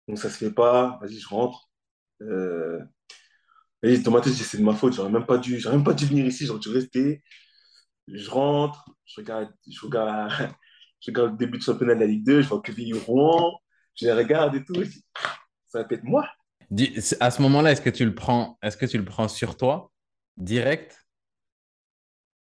[0.08, 0.98] Donc, ça se fait pas.
[1.02, 1.70] Vas-y, je rentre.
[2.22, 2.80] Euh,
[3.84, 4.94] Et dans ma tête, c'est de ma faute.
[4.94, 6.46] J'aurais même pas dû, j'aurais même pas dû venir ici.
[6.46, 7.24] J'aurais dû rester.
[8.08, 8.86] Je rentre.
[9.06, 10.32] Je regarde, je regarde,
[11.02, 12.42] je regarde le début de championnat de la Ligue 2.
[12.44, 12.72] Je vois que
[13.06, 13.60] Rouen.
[13.96, 14.76] Je les regarde et tout.
[15.68, 16.28] Ça va être moi.
[17.20, 19.92] À ce moment-là, est-ce que tu le prends, est-ce que tu le prends sur toi,
[20.38, 21.06] direct?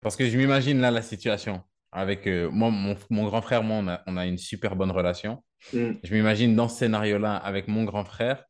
[0.01, 1.63] Parce que je m'imagine là la situation.
[1.93, 4.91] Avec euh, moi, mon, mon grand frère, moi, on a, on a une super bonne
[4.91, 5.43] relation.
[5.75, 5.99] Hum.
[6.03, 8.45] Je m'imagine dans ce scénario-là avec mon grand frère.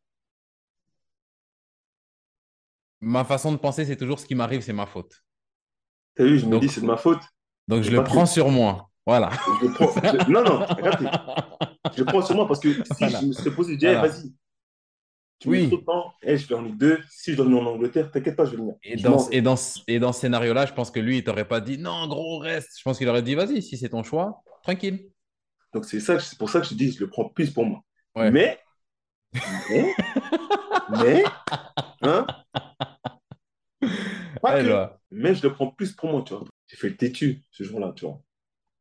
[3.01, 5.23] Ma façon de penser, c'est toujours ce qui m'arrive, c'est ma faute.
[6.15, 7.21] T'as vu, je me dis, c'est de ma faute.
[7.69, 8.91] donc je le prends sur moi.
[9.07, 9.31] Voilà.
[9.63, 9.93] Je prends.
[9.93, 11.07] je- Non, non, regardez.
[11.95, 13.21] Je le prends sur moi parce que si Voilà.
[13.21, 14.09] je me serais posé, je Voilà.
[14.09, 14.33] vas-y,
[15.39, 15.71] tu Oui.
[15.85, 16.13] temps.
[16.23, 17.01] Eh, je vais en Ligue 2.
[17.11, 18.75] Si je dois venir en Angleterre, t'inquiète pas, je vais venir.
[18.83, 19.57] Et dans, et dans,
[19.87, 22.71] et dans ce scénario-là, je pense que lui, il t'aurait pas dit non, gros, reste.
[22.79, 25.11] Je pense qu'il aurait dit vas-y, si c'est ton choix, tranquille.
[25.75, 27.83] Donc, c'est ça, c'est pour ça que je dis, je le prends plus pour moi.
[28.15, 28.31] Ouais.
[28.31, 28.59] Mais,
[29.71, 29.95] mais,
[30.91, 31.25] mais,
[32.03, 32.27] hein,
[34.43, 34.65] pas Ouais, que.
[34.67, 35.01] je vois.
[35.11, 36.45] Mais je le prends plus pour moi, tu vois.
[36.69, 38.21] J'ai fait le têtu ce jour-là, tu vois.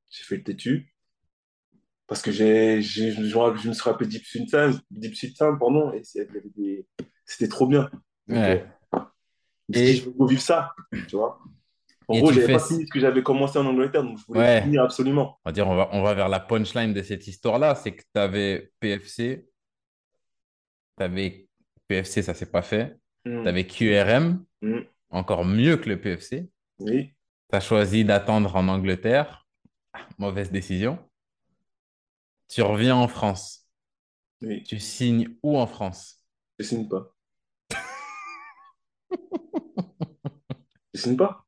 [0.10, 0.95] J'ai fait le têtu
[2.08, 6.02] parce que j'ai, j'ai, je, je me suis rappelé Deep Sound, Deep pardon, et
[6.56, 6.86] des-
[7.26, 7.90] c'était trop bien.
[8.28, 8.66] Donc, euh, Ouais.
[9.74, 10.74] Et, je veux revivre ça,
[11.08, 11.40] tu vois.
[12.08, 12.54] En et gros, tu j'avais fais.
[12.54, 14.62] pas fini ce que j'avais commencé en Angleterre, donc je voulais Ouais.
[14.62, 15.40] finir absolument.
[15.44, 17.76] On va dire, on va, on va vers la punchline de cette histoire-là.
[17.76, 19.48] C'est que tu avais PFC,
[20.98, 21.48] tu avais
[21.88, 22.98] PFC, ça s'est pas fait.
[23.24, 26.50] Tu Hum, avais QRM, hum, encore mieux que le PFC.
[26.80, 27.16] oui,
[27.50, 29.48] Tu as choisi d'attendre en Angleterre.
[30.20, 31.00] Mauvaise décision.
[32.48, 33.68] Tu reviens en France.
[34.42, 36.22] oui, Tu signes où en France?
[36.60, 37.16] je signe pas.
[40.94, 41.46] Je signe pas.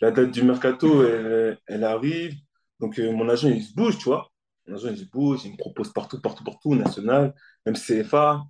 [0.00, 2.34] La date du mercato, elle, elle arrive.
[2.80, 4.30] Donc, euh, mon agent, il se bouge, tu vois.
[4.66, 7.34] Mon agent, il se bouge, il me propose partout, partout, partout, national,
[7.66, 8.44] même CFA.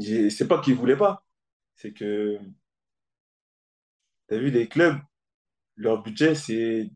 [0.00, 1.24] C'est pas qu'il voulait pas.
[1.76, 2.38] C'est que,
[4.28, 4.98] tu as vu, les clubs,
[5.76, 6.90] leur budget, c'est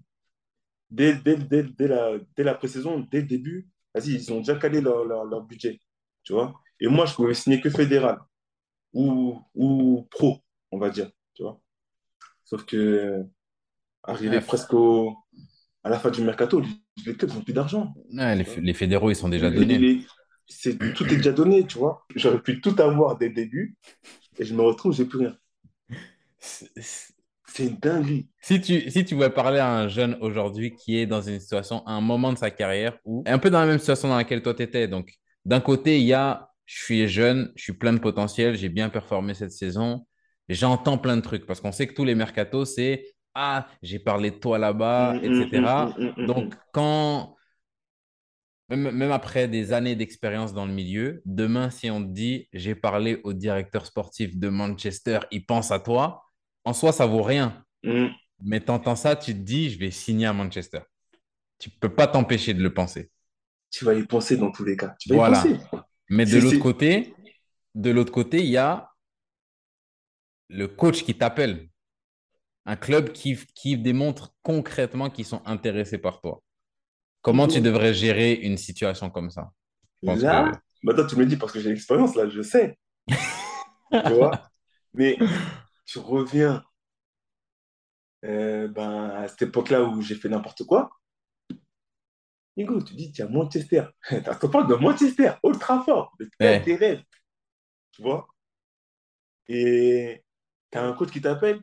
[0.96, 5.04] dès, dès, dès, dès la, pré-saison, dès le début, vas-y, ils ont déjà calé leur,
[5.04, 5.80] leur, leur budget,
[6.24, 6.60] tu vois.
[6.80, 8.18] Et moi, je pouvais signer que fédéral
[8.92, 10.38] ou, ou pro,
[10.72, 11.60] on va dire, tu vois.
[12.44, 13.24] Sauf que,
[14.04, 15.16] arrivé Ouais, presque au,
[15.84, 16.60] à la fin du mercato,
[17.06, 17.94] les, clubs n'ont plus d'argent.
[18.12, 19.78] Ouais, les, fédéraux, ils sont déjà Les- donnés.
[19.78, 22.04] les- tout est déjà donné, tu vois.
[22.14, 23.76] J'aurais pu tout avoir dès le début
[24.38, 25.36] et je me retrouve, j'ai plus rien.
[27.46, 28.28] C'est- une dinguerie.
[28.40, 31.84] Si tu, si tu voulais parler à un jeune aujourd'hui qui est dans une situation,
[31.86, 34.42] à un moment de sa carrière, où, un peu dans la même situation dans laquelle
[34.42, 34.86] toi tu étais.
[34.88, 35.12] Donc,
[35.44, 38.88] d'un côté, il y a, je suis jeune, je suis plein de potentiel, j'ai bien
[38.88, 40.06] performé cette saison,
[40.48, 44.30] j'entends plein de trucs parce qu'on sait que tous les mercatos, c'est Ah, j'ai parlé
[44.30, 45.94] de toi là-bas, Hum, hum, etc.
[45.98, 47.36] hum, Donc, quand,
[48.68, 52.74] même, même après des années d'expérience dans le milieu, demain, si on te dit J'ai
[52.74, 56.22] parlé au directeur sportif de Manchester, il pense à toi,
[56.66, 57.64] en soi, ça vaut rien.
[57.84, 58.10] Hum.
[58.42, 60.80] Mais t'entends ça, tu te dis, je vais signer à Manchester.
[61.58, 63.10] Tu peux pas t'empêcher de le penser.
[63.70, 64.94] Tu vas y penser dans tous les cas.
[65.00, 65.42] Tu vas y Voilà.
[65.42, 65.56] penser.
[66.10, 67.14] Mais de l'autre côté,
[67.74, 68.90] de l'autre côté, il y a
[70.48, 71.68] le coach qui t'appelle.
[72.66, 76.42] Un club qui, qui démontre concrètement qu'ils sont intéressés par toi.
[77.22, 79.52] Comment tu devrais gérer une situation comme ça?
[80.02, 82.76] Là, que- maintenant tu me dis parce que j'ai l'expérience, là, je sais.
[84.06, 84.50] tu vois?
[84.94, 85.16] Mais
[85.86, 86.64] tu reviens
[88.24, 90.90] euh, ben, à cette époque-là où j'ai fait n'importe quoi.
[92.56, 93.84] Nigo, tu dis, tiens, Manchester.
[94.42, 96.60] On parle de Manchester, Old Trafford, le Ouais.
[96.64, 97.02] des rêves.
[97.92, 98.28] Tu vois?
[99.48, 100.22] et
[100.70, 101.60] tu as un coach qui t'appelle,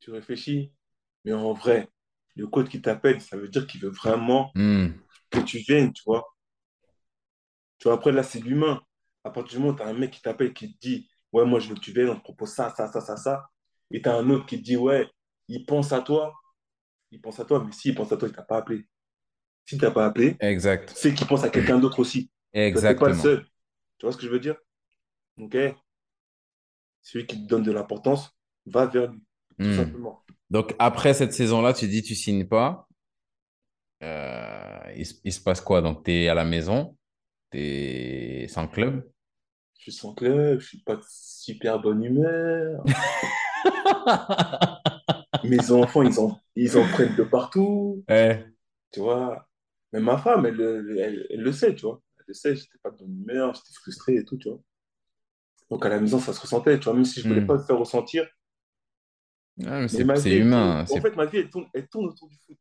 [0.00, 0.72] tu réfléchis,
[1.24, 1.88] mais en vrai,
[2.36, 4.92] le coach qui t'appelle, ça veut dire qu'il veut vraiment Hmm.
[5.30, 6.34] que tu viennes, tu vois.
[7.78, 8.82] Tu vois, après, là, c'est l'humain.
[9.24, 11.44] À partir du moment où tu as un mec qui t'appelle, qui te dit, ouais,
[11.44, 13.50] moi, je veux que tu viennes, on te propose ça, ça, ça, ça, ça.
[13.90, 15.08] Et tu as un autre qui te dit, ouais,
[15.48, 16.34] il pense à toi,
[17.12, 18.86] il pense à toi, mais s'il pense à toi, il t'a pas appelé.
[19.66, 20.94] S'il t'a pas appelé, Exact.
[20.94, 22.30] c'est qu'il pense à quelqu'un d'autre aussi.
[22.74, 23.14] Tu n'es pas le Exactement.
[23.14, 23.46] seul.
[23.98, 24.56] Tu vois ce que je veux dire?
[25.38, 25.56] Ok?
[27.02, 28.34] Celui qui te donne de l'importance,
[28.66, 29.22] va vers lui,
[29.60, 29.84] tout Hmm.
[29.84, 30.24] simplement.
[30.50, 32.88] Donc, après cette saison-là, tu dis tu signes pas.
[34.02, 35.80] Euh, il, se- il se passe quoi?
[35.80, 36.96] Donc, tu es à la maison,
[37.52, 39.08] tu es sans club?
[39.84, 42.84] Je suis sans club, je suis pas de super bonne humeur.
[45.44, 48.46] Mes enfants, ils en, ils en prennent de partout, Ouais.
[48.92, 49.48] tu vois.
[49.92, 52.00] Mais ma femme, elle, elle, elle- elle le sait, tu vois.
[52.18, 54.60] Elle le sait, j'étais pas de bonne humeur, j'étais frustré et tout, tu vois.
[55.68, 57.46] Donc à la maison, ça se ressentait, tu vois, même si je voulais Hmm.
[57.48, 58.24] pas le faire ressentir.
[59.66, 60.84] Ah, c'est tourne- humain.
[60.88, 62.56] en fait, ma vie, elle tourne, elle tourne autour du foot,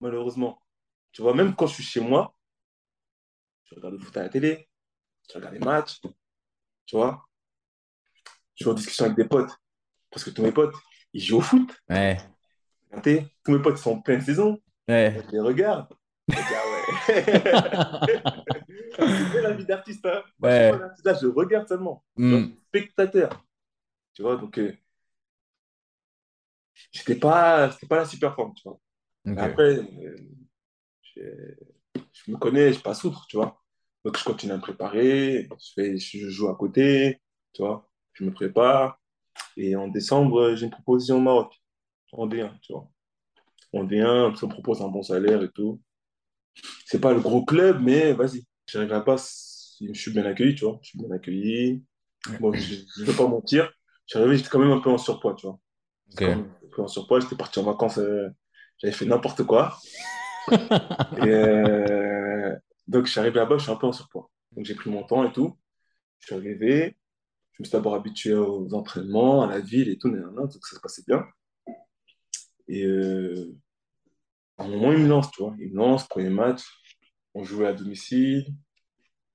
[0.00, 0.58] malheureusement.
[1.12, 2.34] Tu vois, même quand je suis chez moi,
[3.64, 4.68] je regarde le foot à la télé,
[5.30, 6.00] je regarde les matchs,
[6.90, 7.24] tu vois.
[8.56, 9.52] Je suis en discussion avec des potes,
[10.10, 10.74] parce que tous mes potes,
[11.12, 11.70] ils jouent au foot.
[11.88, 12.16] Ouais.
[13.44, 15.22] Tous mes potes sont en pleine saison, Ouais.
[15.24, 15.86] je les regarde.
[16.28, 18.22] Je dis, ah ouais.
[19.32, 20.24] C'est la vie d'artiste, hein.
[20.42, 20.72] Ouais.
[21.04, 22.04] là, je regarde seulement.
[22.16, 22.46] Hmm.
[22.66, 23.44] spectateur.
[24.12, 24.76] Tu vois, donc, euh,
[26.90, 28.80] j'étais pas, c'était pas la super forme, tu vois.
[29.40, 30.16] Après, euh,
[31.16, 33.59] je me connais, je passe outre, tu vois.
[34.04, 37.20] Donc, je continue à me préparer, je fais, je joue à côté,
[37.52, 37.88] tu vois.
[38.14, 38.98] Je me prépare.
[39.56, 41.52] Et en décembre, j'ai une proposition au Maroc,
[42.12, 42.88] en D1, tu vois.
[43.72, 45.80] En D1, ça me propose un bon salaire et tout.
[46.86, 48.44] C'est pas le gros club, mais vas-y.
[48.66, 50.78] J'arrive là-bas, si- je suis bien accueilli, tu vois.
[50.82, 51.84] Je suis bien accueilli.
[52.40, 53.70] Bon, je ne vais pas mentir.
[54.06, 55.58] Je suis arrivé, j'étais quand même un peu en surpoids, tu vois.
[56.16, 57.20] Quand même un peu en surpoids.
[57.20, 58.28] J'étais parti en vacances, euh,
[58.78, 59.78] j'avais fait n'importe quoi.
[61.18, 62.09] Et euh,
[62.90, 64.28] donc, je suis arrivé là-bas, je suis un peu en surpoids.
[64.50, 65.56] Donc, j'ai pris mon temps et tout.
[66.18, 66.96] Je suis arrivé.
[67.52, 70.80] Je me suis d'abord habitué aux entraînements, à la ville et tout, donc ça se
[70.80, 71.24] passait bien.
[72.66, 73.54] Et euh,
[74.58, 75.54] à un moment, il me lance, tu vois.
[75.60, 76.62] Il me lance, premier match.
[77.34, 78.44] On jouait à domicile.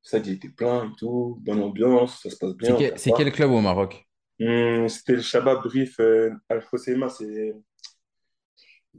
[0.01, 1.37] Ça, il était plein et tout.
[1.41, 4.05] Bonne ambiance, ça se passe bien, quel, c'est quel club au Maroc?
[4.41, 7.55] Hum, c'était le Shabab Brif euh, Al Hoceima, c'est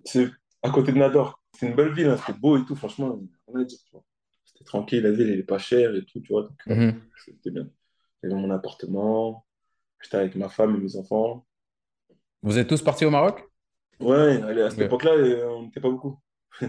[0.05, 0.31] c'est
[0.63, 1.43] à côté de Nador.
[1.53, 4.03] C'est une belle ville, hein, c'était beau et tout, franchement, on a dit, tu vois.
[4.67, 6.43] Tranquille, la ville, elle est pas chère et tout, tu vois.
[6.43, 7.01] Donc, euh, Mhm.
[7.25, 7.69] c'était bien.
[8.23, 9.47] J'avais mon appartement,
[10.03, 11.47] j'étais avec ma femme et mes enfants.
[12.43, 13.45] Vous êtes tous partis au Maroc?
[14.01, 16.21] Ouais, allez, à cette époque-là, euh, on n'était pas beaucoup.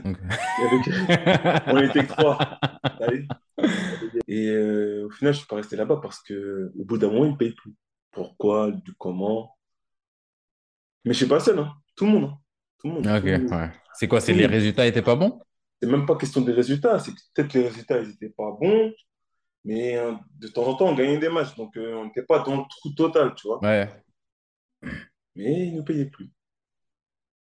[1.67, 2.37] On était que trois.
[3.01, 3.25] Allez.
[4.27, 7.25] Et euh, au final, je suis pas resté là-bas parce que au bout d'un moment,
[7.25, 7.73] ils ne payent plus.
[8.11, 9.55] Pourquoi, du comment?
[11.05, 11.73] Mais je suis pas seul, hein.
[11.95, 12.37] Tout le monde, hein.
[12.79, 13.05] Tout le monde,
[13.51, 13.71] ouais.
[13.93, 14.19] C'est quoi?
[14.21, 15.39] C'est le les résultats étaient pas bons?
[15.81, 18.91] C'est même pas question des résultats, c'est que peut-être les résultats, ils étaient pas bons,
[19.63, 21.55] mais euh, de temps en temps, on gagnait des matchs.
[21.55, 23.59] Donc, euh, on n'était pas dans le trou total, tu vois.
[23.61, 23.87] Ouais.
[25.35, 26.31] Mais ils ne payaient plus.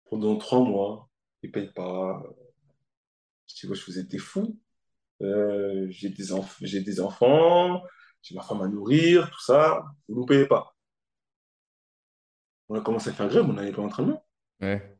[0.09, 1.11] Pendant trois mois,
[1.43, 2.23] ils ne payent pas.
[3.47, 4.59] Je dis, ouais, je vous étais fou.
[5.21, 7.83] Euh, j'ai des enf- des enfants,
[8.23, 9.85] j'ai ma femme à nourrir, tout ça.
[10.09, 10.75] Vous ne nous payez pas.
[12.71, 14.25] On a commencé à faire grève, on n'allait pas l'entraînement.
[14.61, 14.99] Ouais.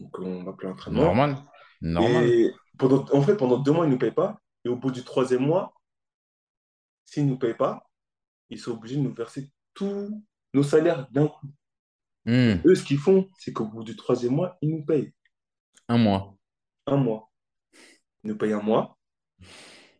[0.00, 1.02] Donc, on va plus l'entraînement.
[1.02, 1.36] Normal.
[1.80, 2.26] Normal.
[2.26, 4.40] Et pendant, en fait, pendant deux mois, ils ne nous payent pas.
[4.64, 5.74] Et au bout du troisième mois,
[7.06, 7.88] s'ils ne nous payent pas,
[8.50, 10.22] ils sont obligés de nous verser tous
[10.52, 11.48] nos salaires d'un coup.
[12.26, 12.56] Hmm.
[12.66, 15.12] Eux, ce qu'ils font, c'est qu'au bout du troisième mois, ils nous payent
[15.88, 16.36] Un mois.
[16.86, 17.30] un mois.
[18.22, 18.98] Ils nous payent un mois.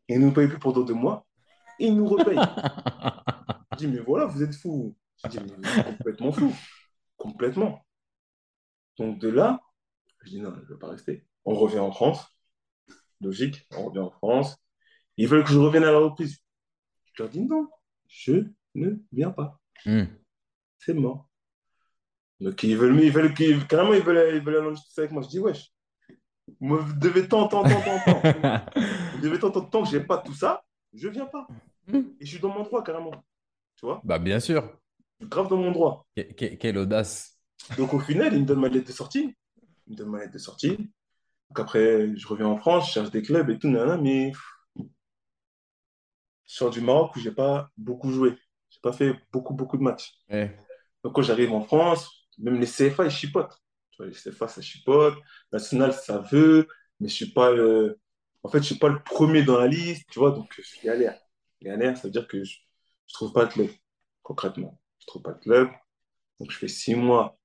[0.09, 1.27] Et ils nous payent plus pendant deux mois.
[1.79, 2.37] Et ils nous repayent.
[3.73, 4.95] Je dis, mais voilà, vous êtes fous.
[5.25, 6.55] Je dis, mais vous êtes complètement fous.
[7.17, 7.87] Complètement.
[8.99, 9.61] Donc de là,
[10.23, 11.25] je dis, non, je ne vais pas rester.
[11.45, 12.25] On revient en France.
[13.21, 14.57] Logique, on revient en France.
[15.17, 16.39] Ils veulent que je revienne à la reprise.
[17.15, 17.69] Je leur dis, non,
[18.09, 19.61] je ne viens pas.
[19.85, 20.05] Hmm.
[20.79, 21.29] C'est mort.
[22.41, 25.11] Donc ils veulent, ils veulent, ils- carrément, ils veulent, ils veulent aller en justice avec
[25.11, 25.23] moi.
[25.23, 25.71] Je dis, wesh,
[26.61, 28.21] vous devez tant, tant, tant, tant, tant.
[29.13, 30.65] Vous devez tant, tant, tant que j'ai pas tout ça,
[30.95, 31.47] je viens pas.
[31.87, 31.99] Hmm.
[32.19, 33.11] Et je suis dans mon droit, carrément.
[33.77, 34.01] Tu vois?
[34.05, 34.63] Bah, bien sûr.
[35.19, 36.07] Je suis grave dans mon droit.
[36.17, 37.39] Que- que- quelle audace.
[37.77, 39.37] Donc au final, il me donne ma lettre de sortie.
[39.87, 40.91] Il me donne ma lettre de sortie.
[41.55, 44.33] Après, je reviens en France, je cherche des clubs et tout, mais
[46.47, 48.37] je sors du Maroc où j'ai pas beaucoup joué.
[48.71, 50.15] J'ai pas fait beaucoup, beaucoup de matchs.
[50.29, 50.57] Ouais.
[51.03, 53.57] Donc quand j'arrive en France, même les CFA, ils chipotent.
[53.91, 55.15] Tu vois, les CFA, ça chipote.
[55.53, 56.69] National, ça veut,
[57.01, 57.99] mais je suis pas le...
[58.43, 61.21] En fait, je suis pas le premier dans la liste, tu vois, donc je galère.
[61.61, 62.57] Galère, ça veut dire que je,
[63.07, 63.69] je trouve pas de club.
[64.23, 64.81] concrètement.
[64.99, 65.69] Je trouve pas de club.
[66.39, 67.39] Donc, je fais six mois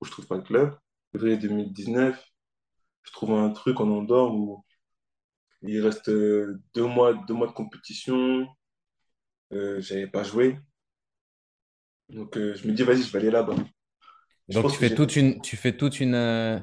[0.00, 0.76] où je trouve pas de club.
[1.12, 2.31] Février 2019,
[3.02, 4.64] je trouve un truc en Andorre où
[5.62, 8.46] il reste euh, deux mois, deux mois de compétition.
[9.52, 10.58] Euh, j'avais pas joué.
[12.08, 13.54] Donc, euh, je me dis, vas-y, je vais aller là-bas.
[14.48, 16.58] Donc, tu fais toute une, tu fais toute une, euh,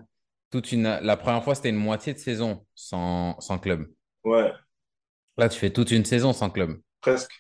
[0.52, 0.84] toute une.
[0.84, 3.88] La première fois, c'était une moitié de saison sans, sans club.
[4.24, 4.54] Ouais,
[5.38, 6.82] Là, tu fais toute une saison sans club.
[7.02, 7.32] presque.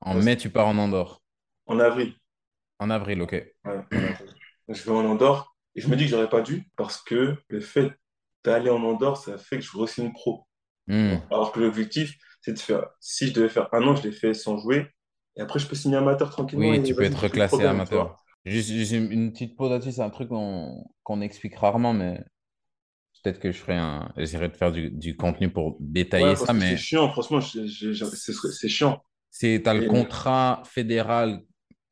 [0.00, 0.24] En presque.
[0.26, 1.22] mai, tu pars en Andorre.
[1.66, 2.14] En avril.
[2.78, 3.32] En avril, ok.
[3.32, 4.34] Ouais, en avril.
[4.68, 7.60] Je vais en Andorre et je me dis que j'aurais pas dû parce que le
[7.60, 7.92] fait
[8.44, 10.44] d'aller en Andorre, ça fait que je re-signe pro.
[10.88, 11.18] Hmm.
[11.30, 14.34] Alors que l'objectif, c'est de faire, si je devais faire un an, je l'ai fait
[14.34, 14.88] sans jouer.
[15.36, 18.16] Et après, je peux signer amateur tranquillement Oui, tu peux être reclassé amateur.
[18.44, 22.24] Juste, juste une, petite pause là-dessus, c'est un truc qu'on explique rarement, mais
[23.22, 24.12] peut-être que je ferai un.
[24.16, 28.68] J'essaierai de faire du, du contenu pour détailler ça, que c'est mais chiant, franchement, c'est
[28.68, 29.00] chiant.
[29.30, 31.40] c'est, tu as le contrat fédéral,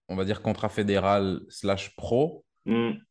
[0.08, 2.45] on va dire contrat fédéral slash pro,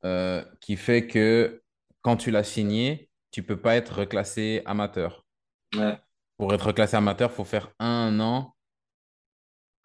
[0.05, 1.63] euh, qui fait que
[2.01, 5.25] quand tu l'as signé, tu peux pas être reclassé amateur.
[5.75, 5.99] ouais,
[6.37, 8.55] Pour être reclassé amateur, il faut faire un an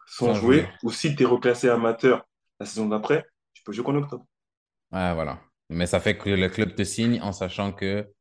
[0.07, 0.67] sans sans jouer.
[0.67, 0.69] jouer.
[0.83, 2.27] Ou si tu es reclassé amateur
[2.61, 4.27] la saison d'après, tu peux jouer qu'en octobre.
[4.93, 5.41] Ouais, voilà.
[5.69, 8.13] Mais ça fait que le club te signe en sachant que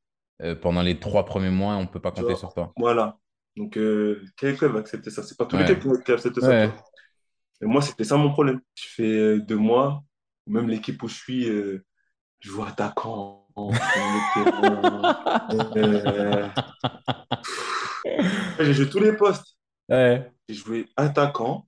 [0.42, 2.76] euh, pendant les trois premiers mois, on ne peut pas compter sur toi.
[2.78, 3.18] voilà.
[3.58, 5.24] Donc, euh, quel club va accepter ça?
[5.24, 6.72] C'est pas tous les Ouais, clubs qui acceptent ça, ouais.
[7.62, 8.62] Et moi, c'était ça mon problème.
[8.76, 10.04] Je fais deux mois,
[10.50, 11.86] même l'équipe où je suis, euh,
[12.40, 13.48] je joue attaquant.
[18.60, 19.58] Euh, j'ai joué tous les postes.
[19.90, 20.32] Ouais.
[20.48, 21.68] J'ai joué attaquant,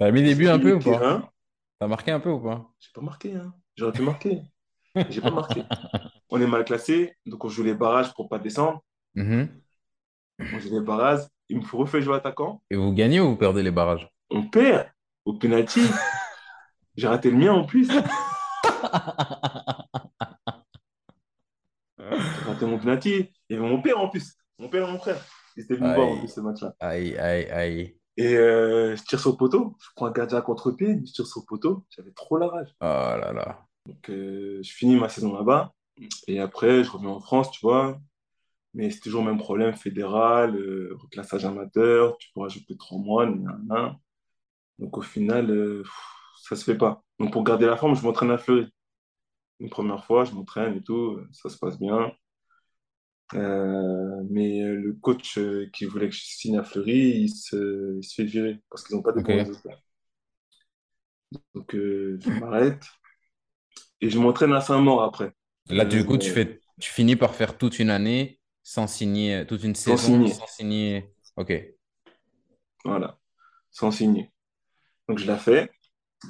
[0.00, 1.30] T'as mis des buts un peu ou pas?
[1.78, 2.66] T'as marqué un peu ou pas?
[2.78, 3.52] J'ai pas marqué, hein.
[3.76, 4.40] J'aurais pu marquer.
[5.10, 5.62] J'ai pas marqué.
[6.30, 8.82] On est mal classé, donc on joue les barrages pour pas descendre.
[9.14, 9.48] Mhm.
[10.38, 11.26] On joue les barrages.
[11.50, 12.62] Il me faut refaire jouer attaquant.
[12.70, 14.08] Et vous gagnez ou vous perdez les barrages?
[14.30, 14.88] On perd
[15.26, 15.82] au penalty.
[17.00, 17.88] J'ai raté le mien en plus.
[21.98, 22.04] J'ai
[22.44, 23.32] raté mon penalty.
[23.48, 24.36] Il y avait mon père en plus.
[24.58, 25.16] Mon père et mon frère.
[25.56, 26.74] Ils étaient venus voir en plus ce match-là.
[26.78, 27.96] aïe, aïe, aïe.
[28.18, 29.78] Et euh, je tire sur le poteau.
[29.80, 31.00] Je prends un gardien à contre-pied.
[31.06, 31.86] Je tire sur le poteau.
[31.88, 32.68] J'avais trop la rage.
[32.82, 33.66] Oh là là.
[33.86, 35.72] Donc, euh, je finis ma saison là-bas.
[36.28, 37.98] Et après, je reviens en France, tu vois.
[38.74, 42.18] Mais c'est toujours le même problème fédéral, euh, reclassage amateur.
[42.18, 43.24] Tu pourras jouer que trois mois.
[43.24, 43.96] nanana.
[44.78, 47.02] Donc, au final, euh, pff, ça se fait pas.
[47.18, 48.68] Donc, pour garder la forme, je m'entraîne à Fleury.
[49.60, 51.20] Une première fois, je m'entraîne et tout.
[51.32, 52.12] Ça se passe bien.
[53.34, 57.96] Euh, mais euh, le coach euh, qui voulait que je signe à Fleury, il se,
[57.98, 59.38] il se fait virer parce qu'ils n'ont pas de bons Ok.
[59.38, 59.78] résultats.
[61.54, 62.82] Donc, euh, je m'arrête
[64.00, 65.32] et je m'entraîne à Saint-Maur après.
[65.68, 69.62] Là, du coup, tu fais, tu finis par faire toute une année sans signer, toute
[69.64, 70.32] une sans saison signer.
[70.38, 71.14] sans signer.
[71.36, 71.52] Ok.
[72.84, 73.18] Voilà,
[73.70, 74.30] sans signer.
[75.08, 75.70] Donc, je la fais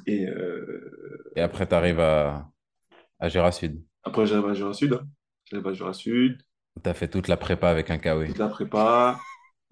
[0.07, 2.49] et euh, Et après, tu arrives à,
[3.19, 3.83] à Sud.
[4.05, 4.93] après, j'arrive à Jura Sud.
[4.95, 5.07] hein.
[5.45, 6.43] J'arrive à Jura Sud,
[6.83, 8.27] Tu as fait toute la prépa avec un KW.
[8.27, 9.19] toute la prépa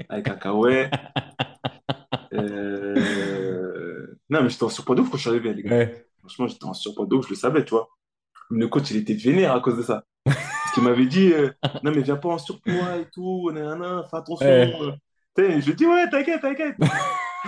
[0.08, 0.88] avec un kawaii.
[2.34, 5.76] Euh, Non, mais j'étais en surpoids de ouf quand je suis arrivé, les gars.
[5.76, 6.06] Ouais.
[6.18, 7.88] Franchement, j'étais en surpoids de ouf, je le savais, tu vois.
[8.50, 10.04] Le coach, il était vénère à cause de ça.
[10.24, 11.50] Parce qu'il m'avait dit, euh,
[11.82, 14.46] non, mais viens pas en surpoids et tout, nanana, fais attention.
[14.46, 15.60] Ouais.
[15.60, 16.76] je lui dis, ouais, t'inquiète, t'inquiète.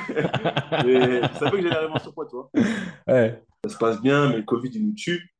[0.08, 2.50] Mais je savais que j'allais arriver en surpoids, tu vois.
[3.06, 3.42] Ouais.
[3.64, 5.34] Ça se passe bien, mais le Covid, il nous tue.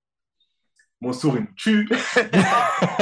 [1.00, 1.88] Mon sourd, il nous tue.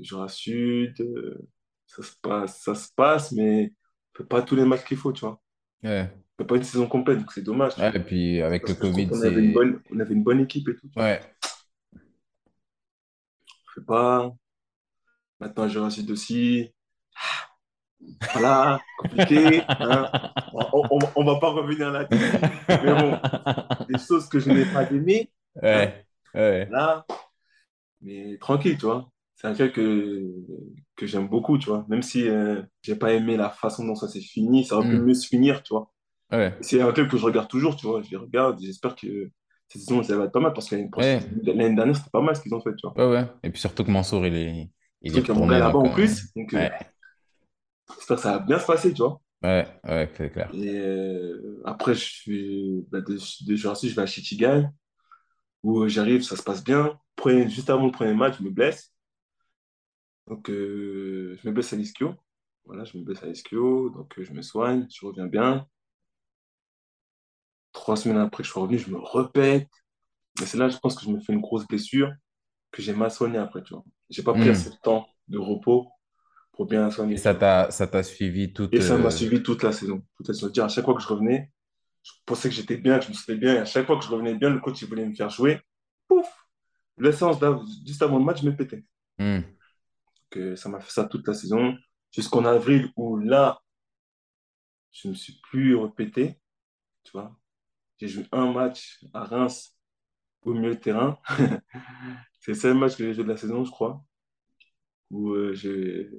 [0.00, 1.48] Jura Sud, euh,
[1.86, 3.72] ça se passe, ça se passe, mais
[4.14, 5.40] on fait pas tous les matchs qu'il faut, tu vois.
[5.82, 6.10] Ouais.
[6.38, 8.80] On fait pas une saison complète, donc c'est dommage, Ouais, et puis avec le Parce
[8.90, 9.52] Covid, qu'on avait une c'est.
[9.52, 10.88] bonne, on avait une bonne équipe et tout.
[10.96, 11.20] Ouais.
[11.94, 11.98] On
[13.74, 14.30] fait pas.
[15.40, 16.72] Maintenant, Jura Sud aussi.
[18.32, 19.62] Voilà, compliqué.
[19.68, 20.10] hein.
[20.54, 22.32] On, on va pas revenir là-dessus.
[22.68, 23.18] Mais bon,
[23.88, 25.60] des choses que je n'ai pas aimées, hein.
[25.62, 26.06] Ouais.
[26.34, 26.68] Ouais.
[26.70, 27.04] Là,
[28.00, 29.10] mais tranquille, tu vois.
[29.36, 30.30] C'est un club que,
[30.96, 31.84] que j'aime beaucoup, tu vois.
[31.88, 34.96] Même si euh, j'ai pas aimé la façon dont ça s'est fini, ça aurait pu
[34.96, 35.04] Hmm.
[35.06, 35.90] mieux se finir, tu vois.
[36.32, 36.54] Ouais.
[36.60, 38.02] C'est un club que je regarde toujours, tu vois.
[38.02, 39.30] Je les regarde, j'espère que
[39.68, 42.42] cette saison, ça va être pas mal parce que l'année dernière, c'était pas mal ce
[42.42, 42.96] qu'ils ont fait, tu vois.
[42.96, 43.26] Ouais, ouais.
[43.42, 44.70] Et puis surtout que Mansour, il est,
[45.02, 45.58] il est retourné.
[45.58, 46.72] là-bas en euh, plus, donc euh, Ouais.
[47.96, 49.20] J'espère que ça va bien se passer, tu vois.
[49.42, 50.52] Ouais, ouais, c'est clair.
[50.52, 54.72] Et euh, après, je suis bah, de, de je vais à Chichigal,
[55.62, 56.98] où euh, j'arrive, ça se passe bien.
[57.16, 58.92] Premier- juste avant le premier match, je me blesse.
[60.26, 62.14] Donc, euh, je me blesse à l'ischio.
[62.64, 65.66] Voilà, je me blesse à l'ischio, donc euh, je me soigne, je reviens bien.
[67.72, 69.68] Trois semaines après que je suis revenu, je me répète.
[70.40, 72.12] Mais c'est là, je pense que je me fais une grosse blessure
[72.72, 73.84] que j'ai mal soignée après, tu vois.
[74.10, 74.50] J'ai pas pris Hmm.
[74.50, 75.88] assez de temps de repos
[76.52, 78.74] pour bien tu ça t'a, suivi toute.
[78.74, 80.02] Et ça m'a euh, suivi toute la saison.
[80.16, 80.46] Toute la saison.
[80.46, 81.50] C'est-à-dire, à chaque fois que je revenais,
[82.02, 83.54] je pensais que j'étais bien, que je me sentais bien.
[83.54, 85.60] Et à chaque fois que je revenais bien, le coach il voulait me faire jouer.
[86.06, 86.26] Pouf!
[86.98, 88.84] Là, juste avant le match, je me pétais.
[89.18, 91.74] hmm, Donc, euh, ça m'a fait ça toute la saison.
[92.10, 93.62] Jusqu'en avril, où là,
[94.90, 96.38] je ne me suis plus répété.
[97.02, 97.34] Tu vois.
[97.98, 99.74] J'ai joué un match à Reims
[100.42, 101.18] au milieu de terrain.
[102.40, 104.04] C'est le seul match que j'ai joué de la saison, je crois.
[105.12, 106.10] Où, euh, j'ai...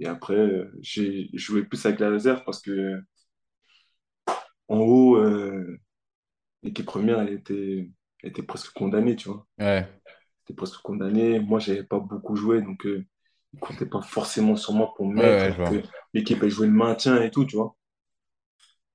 [0.00, 3.00] Et après, euh, j'ai joué plus avec la réserve parce que
[4.68, 5.78] en haut, euh,
[6.62, 7.90] l'équipe première, elle était,
[8.22, 9.46] elle était presque condamnée, tu vois.
[9.58, 11.40] Ouais, Elle était presque condamnée.
[11.40, 13.06] Moi, j'avais pas beaucoup joué, donc ils
[13.54, 15.82] ne comptaient pas forcément sur moi pour me mettre, ouais,
[16.14, 17.76] l'équipe, elle jouait le maintien et tout, tu vois.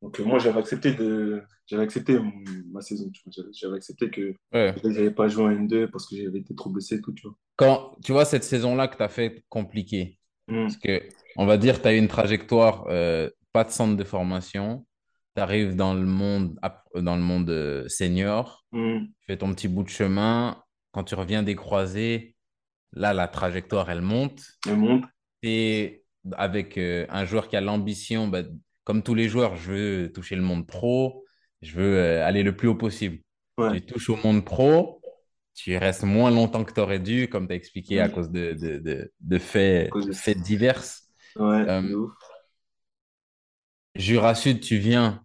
[0.05, 1.41] Donc euh, moi, j'avais accepté de...
[1.65, 2.19] J'avais accepté
[2.71, 3.09] ma saison.
[3.31, 4.75] J'avais j'avais accepté que Ouais.
[4.83, 7.35] je n'avais pas joué en N2 parce que j'avais été trop blessé tout, tu vois.
[7.55, 11.01] Quand tu vois cette saison-là que tu as fait compliquée, Mm, parce que
[11.37, 14.85] on va dire tu as eu une trajectoire, euh, pas de centre de formation,
[15.35, 16.59] tu arrives dans le monde,
[16.93, 21.15] dans le monde euh, senior, mm, tu fais ton petit bout de chemin, quand tu
[21.15, 22.35] reviens des croisés,
[22.93, 25.05] là la trajectoire elle monte, elle monte.
[25.41, 26.03] et
[26.33, 28.43] avec euh, un joueur qui a l'ambition, bah,
[28.85, 31.25] comme tous les joueurs, je veux toucher le monde pro,
[31.63, 33.19] je veux euh, aller le plus haut possible.
[33.57, 33.81] Ouais.
[33.81, 35.01] Tu touches au monde pro,
[35.55, 38.53] tu restes moins longtemps que tu aurais dû, comme tu as expliqué, à cause de,
[38.53, 39.91] de, de, de faits,
[40.41, 40.83] divers.
[41.37, 42.07] Ouais, Euh.
[43.95, 45.23] Jura Sud, tu viens,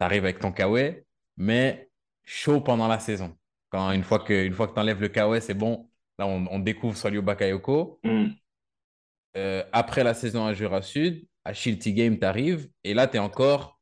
[0.00, 1.04] tu arrives avec ton Kawaii,
[1.36, 1.90] mais
[2.24, 3.36] chaud pendant la saison.
[3.70, 5.90] Quand une fois que, une fois que tu enlèves le Kawaii, c'est bon.
[6.18, 8.00] Là, on, on découvre Swallow Bakayoko.
[8.04, 8.30] Mm,
[9.36, 13.16] Euh, après la saison à Jura Sud, à Shilty Game, tu arrives, et là, tu
[13.16, 13.80] es encore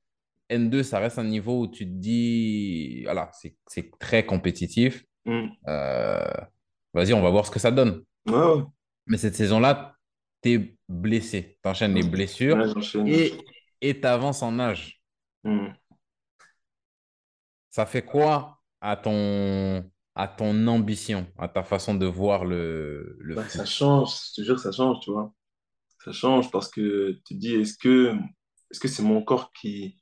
[0.50, 5.04] N2, ça reste un niveau où tu te dis, voilà, c'est très compétitif.
[5.24, 5.48] mm.
[5.68, 6.20] Euh,
[6.94, 8.02] vas-y, on va voir ce que ça donne.
[9.06, 9.96] Mais cette saison-là,
[10.42, 11.58] tu es blessé.
[11.62, 13.32] Tu enchaînes les blessures Ouais,
[13.80, 15.00] et tu avances en âge.
[15.44, 15.68] Mm.
[17.70, 19.84] Ça fait quoi à ton,
[20.14, 24.46] à ton ambition, à ta façon de voir le, le Bah, ça change, je te
[24.46, 25.32] jure, ça change, tu vois.
[26.08, 28.14] Ça change parce que tu te dis, est-ce que
[28.70, 29.98] est-ce que c'est mon corps qui,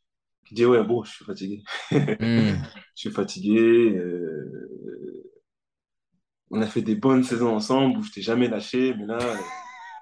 [0.47, 1.63] qui dit, ouais, bon, je suis fatigué.
[2.21, 3.97] Hmm, Je suis fatigué.
[3.97, 5.31] euh,
[6.51, 9.37] on a fait des bonnes saisons ensemble où je t'ai jamais lâché, mais là, euh,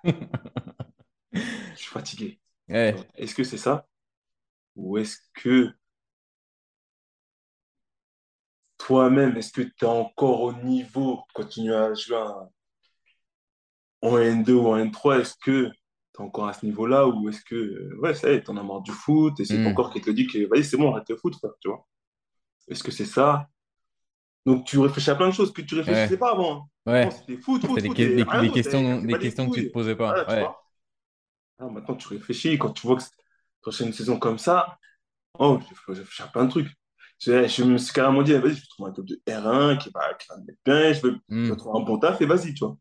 [1.32, 2.40] je suis fatigué.
[2.68, 3.86] ouais, Est-ce que c'est ça?
[4.76, 5.72] Ou est-ce que
[8.78, 12.18] toi-même, est-ce que tu es encore au niveau, de continuer à jouer
[14.02, 15.70] en N2 ou en N3, est-ce que
[16.15, 18.57] tu es encore à ce niveau-là ou est-ce que, euh, ouais, ça y est, t'en
[18.57, 20.77] as marre du foot et c'est ton hmm, corps qui te dit que, vas-y, c'est
[20.77, 21.87] bon, arrête le foot, frère, tu vois.
[22.69, 23.49] Est-ce que c'est ça?
[24.47, 26.57] Donc, tu réfléchis à plein de choses que tu réfléchissais ouais, pas avant.
[26.57, 26.69] hein.
[26.87, 27.11] ouais.
[27.11, 30.12] C'était foot, des, foot des, questions, des questions que tu te posais pas.
[30.12, 30.57] Voilà, Ouais.
[31.59, 34.79] Ah, maintenant, tu réfléchis quand tu vois que une saison comme ça.
[35.39, 36.69] Oh, j'ai réfléchi à plein de trucs.
[37.21, 39.91] Je, je me suis carrément dit, vas-y, je vais trouver un club de R1 qui
[39.91, 42.21] va, qui va me mettre bien, je vais, je vais Hmm, trouver un bon taf
[42.23, 42.77] et vas-y, tu vois.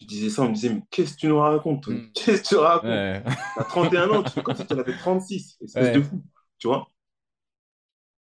[0.00, 2.48] Je disais ça, on me disait, mais qu'est-ce que tu nous racontes, hmm, Qu'est-ce que
[2.48, 3.04] tu racontes?
[3.04, 3.24] ouais.
[3.54, 6.22] T'as 31 ans, tu fais comme si tu en avais 36, espèce de fou,
[6.58, 6.88] tu vois.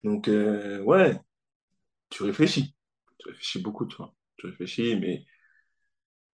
[0.04, 1.20] Donc, euh, ouais,
[2.10, 2.76] tu réfléchis.
[3.20, 4.14] Tu réfléchis beaucoup, tu vois.
[4.38, 5.26] Tu réfléchis, mais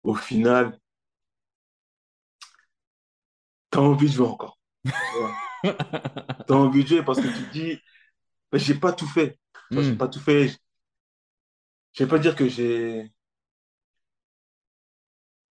[0.03, 0.77] au final,
[3.71, 4.59] t'as envie de jouer encore.
[6.45, 7.79] T'as envie de jouer parce que tu te dis,
[8.53, 9.39] mais j'ai pas tout fait.
[9.71, 10.57] Tu vois, j'ai Hmm, pas tout fait.
[11.93, 13.11] Je vais pas dire que j'ai,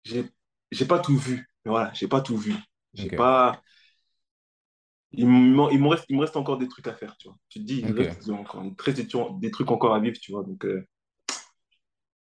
[0.06, 0.30] j'ai,
[0.70, 1.48] j'ai pas tout vu.
[1.64, 2.54] Mais voilà, j'ai pas tout vu.
[2.94, 3.62] J'ai pas,
[5.12, 7.36] il me, reste, il me reste encore des trucs à faire, tu vois.
[7.48, 8.00] Tu te dis, il me ok.
[8.02, 10.44] reste encore très, des trucs encore à vivre, tu vois.
[10.44, 10.86] Donc, euh,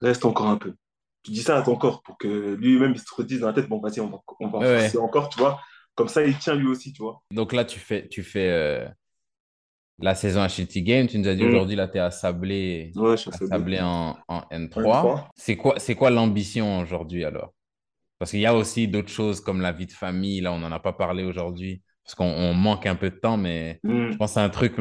[0.01, 0.75] reste encore un peu.
[1.23, 3.69] Tu dis ça à ton corps pour que lui-même il se redise dans la tête,
[3.69, 4.97] bon, vas-y, on va, on va Ouais, forcer ouais.
[4.97, 5.61] encore, tu vois.
[5.95, 7.21] Comme ça, il tient lui aussi, tu vois.
[7.31, 8.87] Donc là, tu fais, tu fais euh,
[9.99, 11.07] la saison à Shitty Game.
[11.07, 11.45] Tu nous as dit Mm.
[11.45, 14.43] aujourd'hui, là, tu es à Sablé, Ouais, je suis à Sablé en, en
[14.75, 14.91] Un, N3.
[14.91, 15.29] trois.
[15.35, 17.53] C'est quoi, c'est quoi l'ambition aujourd'hui alors?
[18.21, 20.41] Parce qu'il y a aussi d'autres choses comme la vie de famille.
[20.41, 23.35] Là, on n'en a pas parlé aujourd'hui parce qu'on on manque un peu de temps,
[23.37, 24.17] mais je Mm.
[24.17, 24.75] pense que c'est un truc.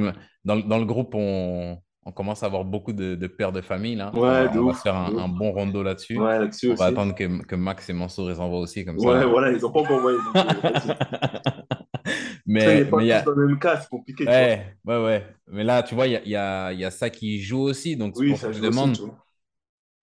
[0.45, 3.61] Dans, le- dans le groupe, on, on commence à avoir beaucoup de, de pères de
[3.63, 3.95] famille.
[3.97, 4.11] Là.
[4.15, 6.19] On Ouais, va, de on va ouf, se faire un, bon rondo là-dessus.
[6.19, 6.39] Ouais,
[6.71, 9.27] On va attendre que, que Max et Mansour les envoient aussi, comme Ouais, ça.
[9.27, 10.41] voilà, ils ont pas encore envoyé, n'est
[12.47, 14.27] Mais il y a, dans le même cas, c'est compliqué.
[14.27, 15.27] Ouais, ouais, ouais.
[15.49, 17.61] Mais là, tu vois, il y a, y a, il y a ça qui joue
[17.63, 17.97] aussi.
[17.97, 18.97] Donc, Oui, pour ça je aussi, demande,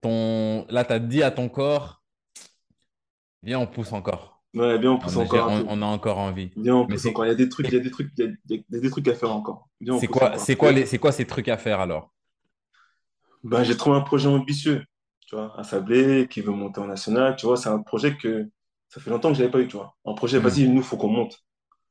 [0.01, 0.65] ton...
[0.69, 2.00] là, tu as dit à ton corps,
[3.43, 4.41] viens, on pousse encore.
[4.53, 6.51] Ouais, bien, on pousse a, encore un on, a encore envie.
[6.55, 7.25] Bien, on pousse encore.
[7.25, 8.77] Il y a des trucs, il y a des trucs, il y a, il y
[8.77, 9.69] a des trucs à faire encore.
[9.81, 12.11] Bien, c'est quoi, c'est quoi, les, c'est quoi ces trucs à faire alors?
[13.43, 14.83] Ben, j'ai trouvé un projet ambitieux,
[15.27, 17.35] tu vois, à Sablé, qui veut monter en national.
[17.35, 18.47] Tu vois, c'est un projet que
[18.89, 19.95] ça fait longtemps que je n'avais pas eu, tu vois.
[20.05, 20.39] Un projet, Hmm.
[20.39, 21.39] vas-y, nous, faut qu'on monte.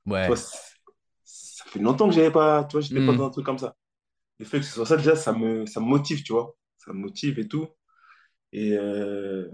[0.07, 0.29] Ouais.
[0.29, 3.17] vois, ça fait longtemps que j'avais pas, tu vois, j'étais pas Hmm.
[3.17, 3.77] dans un truc comme ça.
[4.41, 6.57] Le fait que ce soit ça, déjà, ça me, ça me motive, tu vois.
[6.79, 7.69] Ça me motive et tout.
[8.53, 9.49] Et euh,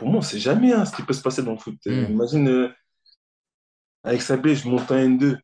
[0.00, 1.76] pour moi, on sait jamais hein, ce qui peut se passer dans le foot.
[1.84, 2.06] Hmm.
[2.08, 2.68] imagine, euh,
[4.02, 5.36] avec Sablé, je monte un N2.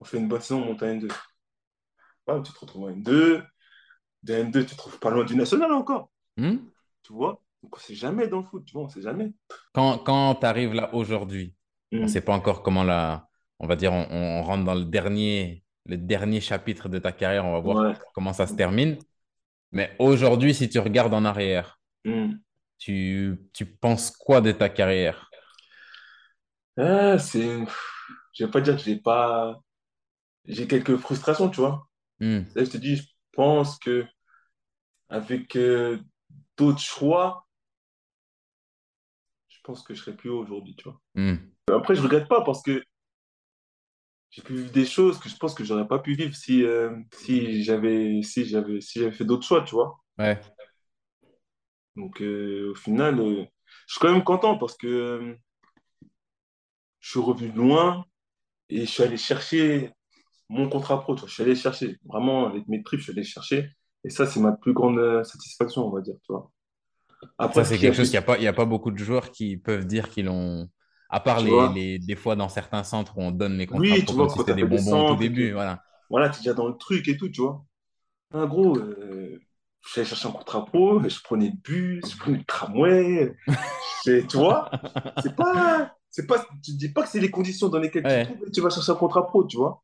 [0.00, 1.08] On fait une bonne saison, on monte un N2.
[2.26, 3.42] Ouais, tu te retrouves en N2.
[4.24, 6.10] De N2, tu te trouves pas loin du national encore.
[6.36, 6.56] Hmm.
[7.04, 7.40] Tu vois?
[7.62, 9.32] Donc, on sait jamais dans le foot, tu vois, on sait jamais.
[9.72, 11.54] Quand, quand tu arrives là aujourd'hui,
[11.92, 12.02] on Hmm.
[12.02, 13.28] ne sait pas encore comment la.
[13.60, 17.44] On va dire, on, on rentre dans le dernier, le dernier chapitre de ta carrière,
[17.44, 17.94] on va voir Ouais.
[18.14, 18.98] comment ça se termine.
[19.70, 21.78] Mais aujourd'hui, si tu regardes en arrière.
[22.80, 25.30] Tu, tu penses quoi de ta carrière?
[26.76, 27.64] Ah, c'est...
[28.32, 29.60] Je vais pas dire que j'ai pas...
[30.46, 31.86] J'ai quelques frustrations, tu vois.
[32.18, 32.40] Hmm.
[32.54, 34.04] Là, je te dis, je pense que
[35.10, 35.98] avec euh,
[36.56, 37.46] d'autres choix,
[39.48, 41.00] je pense que je serais plus haut aujourd'hui, tu vois.
[41.14, 41.36] Hmm.
[41.70, 42.82] Après, je regrette pas parce que
[44.30, 46.96] j'ai pu vivre des choses que je pense que j'aurais pas pu vivre si, euh,
[47.12, 50.00] si j'avais si j'avais si j'avais fait d'autres choix, tu vois.
[50.18, 50.40] Ouais.
[52.00, 53.44] Donc euh, au final, euh,
[53.86, 55.34] je suis quand même content parce que euh,
[57.00, 58.04] je suis revenu de loin
[58.68, 59.90] et je suis allé chercher
[60.48, 61.16] mon contrat pro.
[61.16, 63.70] Je suis allé chercher vraiment avec mes tripes, je suis allé chercher
[64.04, 66.50] et ça c'est ma plus grande satisfaction, on va dire, tu vois.
[67.38, 68.98] Après, Ça, c'est quelque chose qu'il n'y a pas, il y a pas beaucoup de
[68.98, 70.68] joueurs qui peuvent dire qu'ils l'ont.
[71.12, 73.90] À part les, les, des fois dans certains centres où on donne les contrats Oui,
[73.90, 75.52] pro tu comme vois, si c'était des bonbons au tout début.
[75.52, 75.82] Voilà.
[76.08, 77.64] voilà, tu es déjà dans le truc et tout, tu vois.
[78.32, 79.40] En gros, euh,
[79.82, 83.36] je suis allé chercher un contrat pro, je prenais le bus, je prenais le tramway.
[84.28, 84.76] Tu vois,
[85.16, 88.50] c'est pas, c'est pas, tu dis pas que c'est les conditions dans lesquelles tu trouves
[88.52, 89.82] tu vas chercher un contrat pro, tu vois.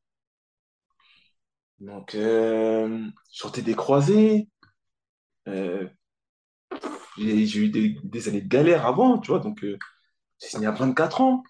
[1.80, 4.48] Donc, euh, je sortais des croisés.
[5.48, 5.88] euh,
[7.18, 9.40] j'ai eu des, des années de galère avant, tu vois.
[9.40, 9.78] Donc, euh,
[10.40, 11.44] j'ai signé à 24 ans,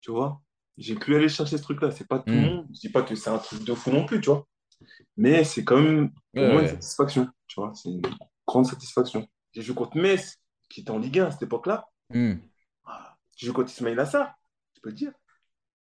[0.00, 0.42] tu vois.
[0.78, 1.90] J'ai pu aller chercher ce truc-là.
[1.90, 2.48] C'est pas tout le Hmm.
[2.48, 2.66] monde.
[2.74, 4.46] Je dis pas que c'est un truc de fou non plus, tu vois.
[5.16, 6.72] Mais c'est quand même, pour Ouais, moi, une ouais.
[6.72, 7.72] satisfaction, tu vois.
[7.74, 8.02] C'est une
[8.46, 9.26] grande satisfaction.
[9.52, 10.38] J'ai joué contre Metz,
[10.68, 11.86] qui était en Ligue 1 à cette époque-là.
[12.12, 12.34] Hmm.
[12.84, 14.34] Ah, J'ai joué contre Ismail Assar,
[14.74, 15.12] je peux le dire,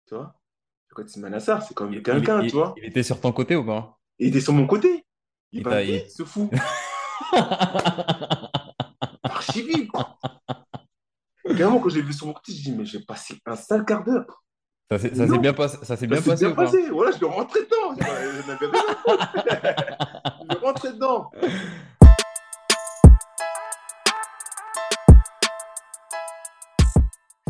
[0.07, 0.34] tu vois.
[0.34, 2.73] J'ai joué contre Ismail Assar, c'est quand même Il, il- quelqu'un, tu il- vois.
[2.78, 3.97] il était sur ton côté ou pas?
[4.19, 5.05] Il était sur mon côté.
[5.51, 6.49] Il Il va vite, il- ce fou.
[9.23, 9.91] Archi vite.
[11.57, 14.03] Carrément, quand j'ai vu sur mon côté, j'ai dit, mais j'ai passé un sale quart
[14.03, 14.43] d'heure.
[14.90, 16.92] Ça s'est bien passé, ça s'est ça bien s'est passé bien.
[16.94, 17.94] Voilà, je vais rentrer dedans.
[18.00, 18.06] Je
[20.54, 21.30] vais rentrer dedans.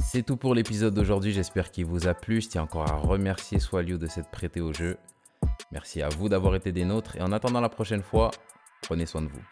[0.02, 2.42] C'est tout pour l'épisode d'aujourd'hui, j'espère qu'il vous a plu.
[2.42, 4.98] Je tiens encore à remercier Swalio de s'être prêté au jeu.
[5.72, 8.32] Merci à vous d'avoir été des nôtres et en attendant la prochaine fois,
[8.82, 9.44] prenez soin de vous.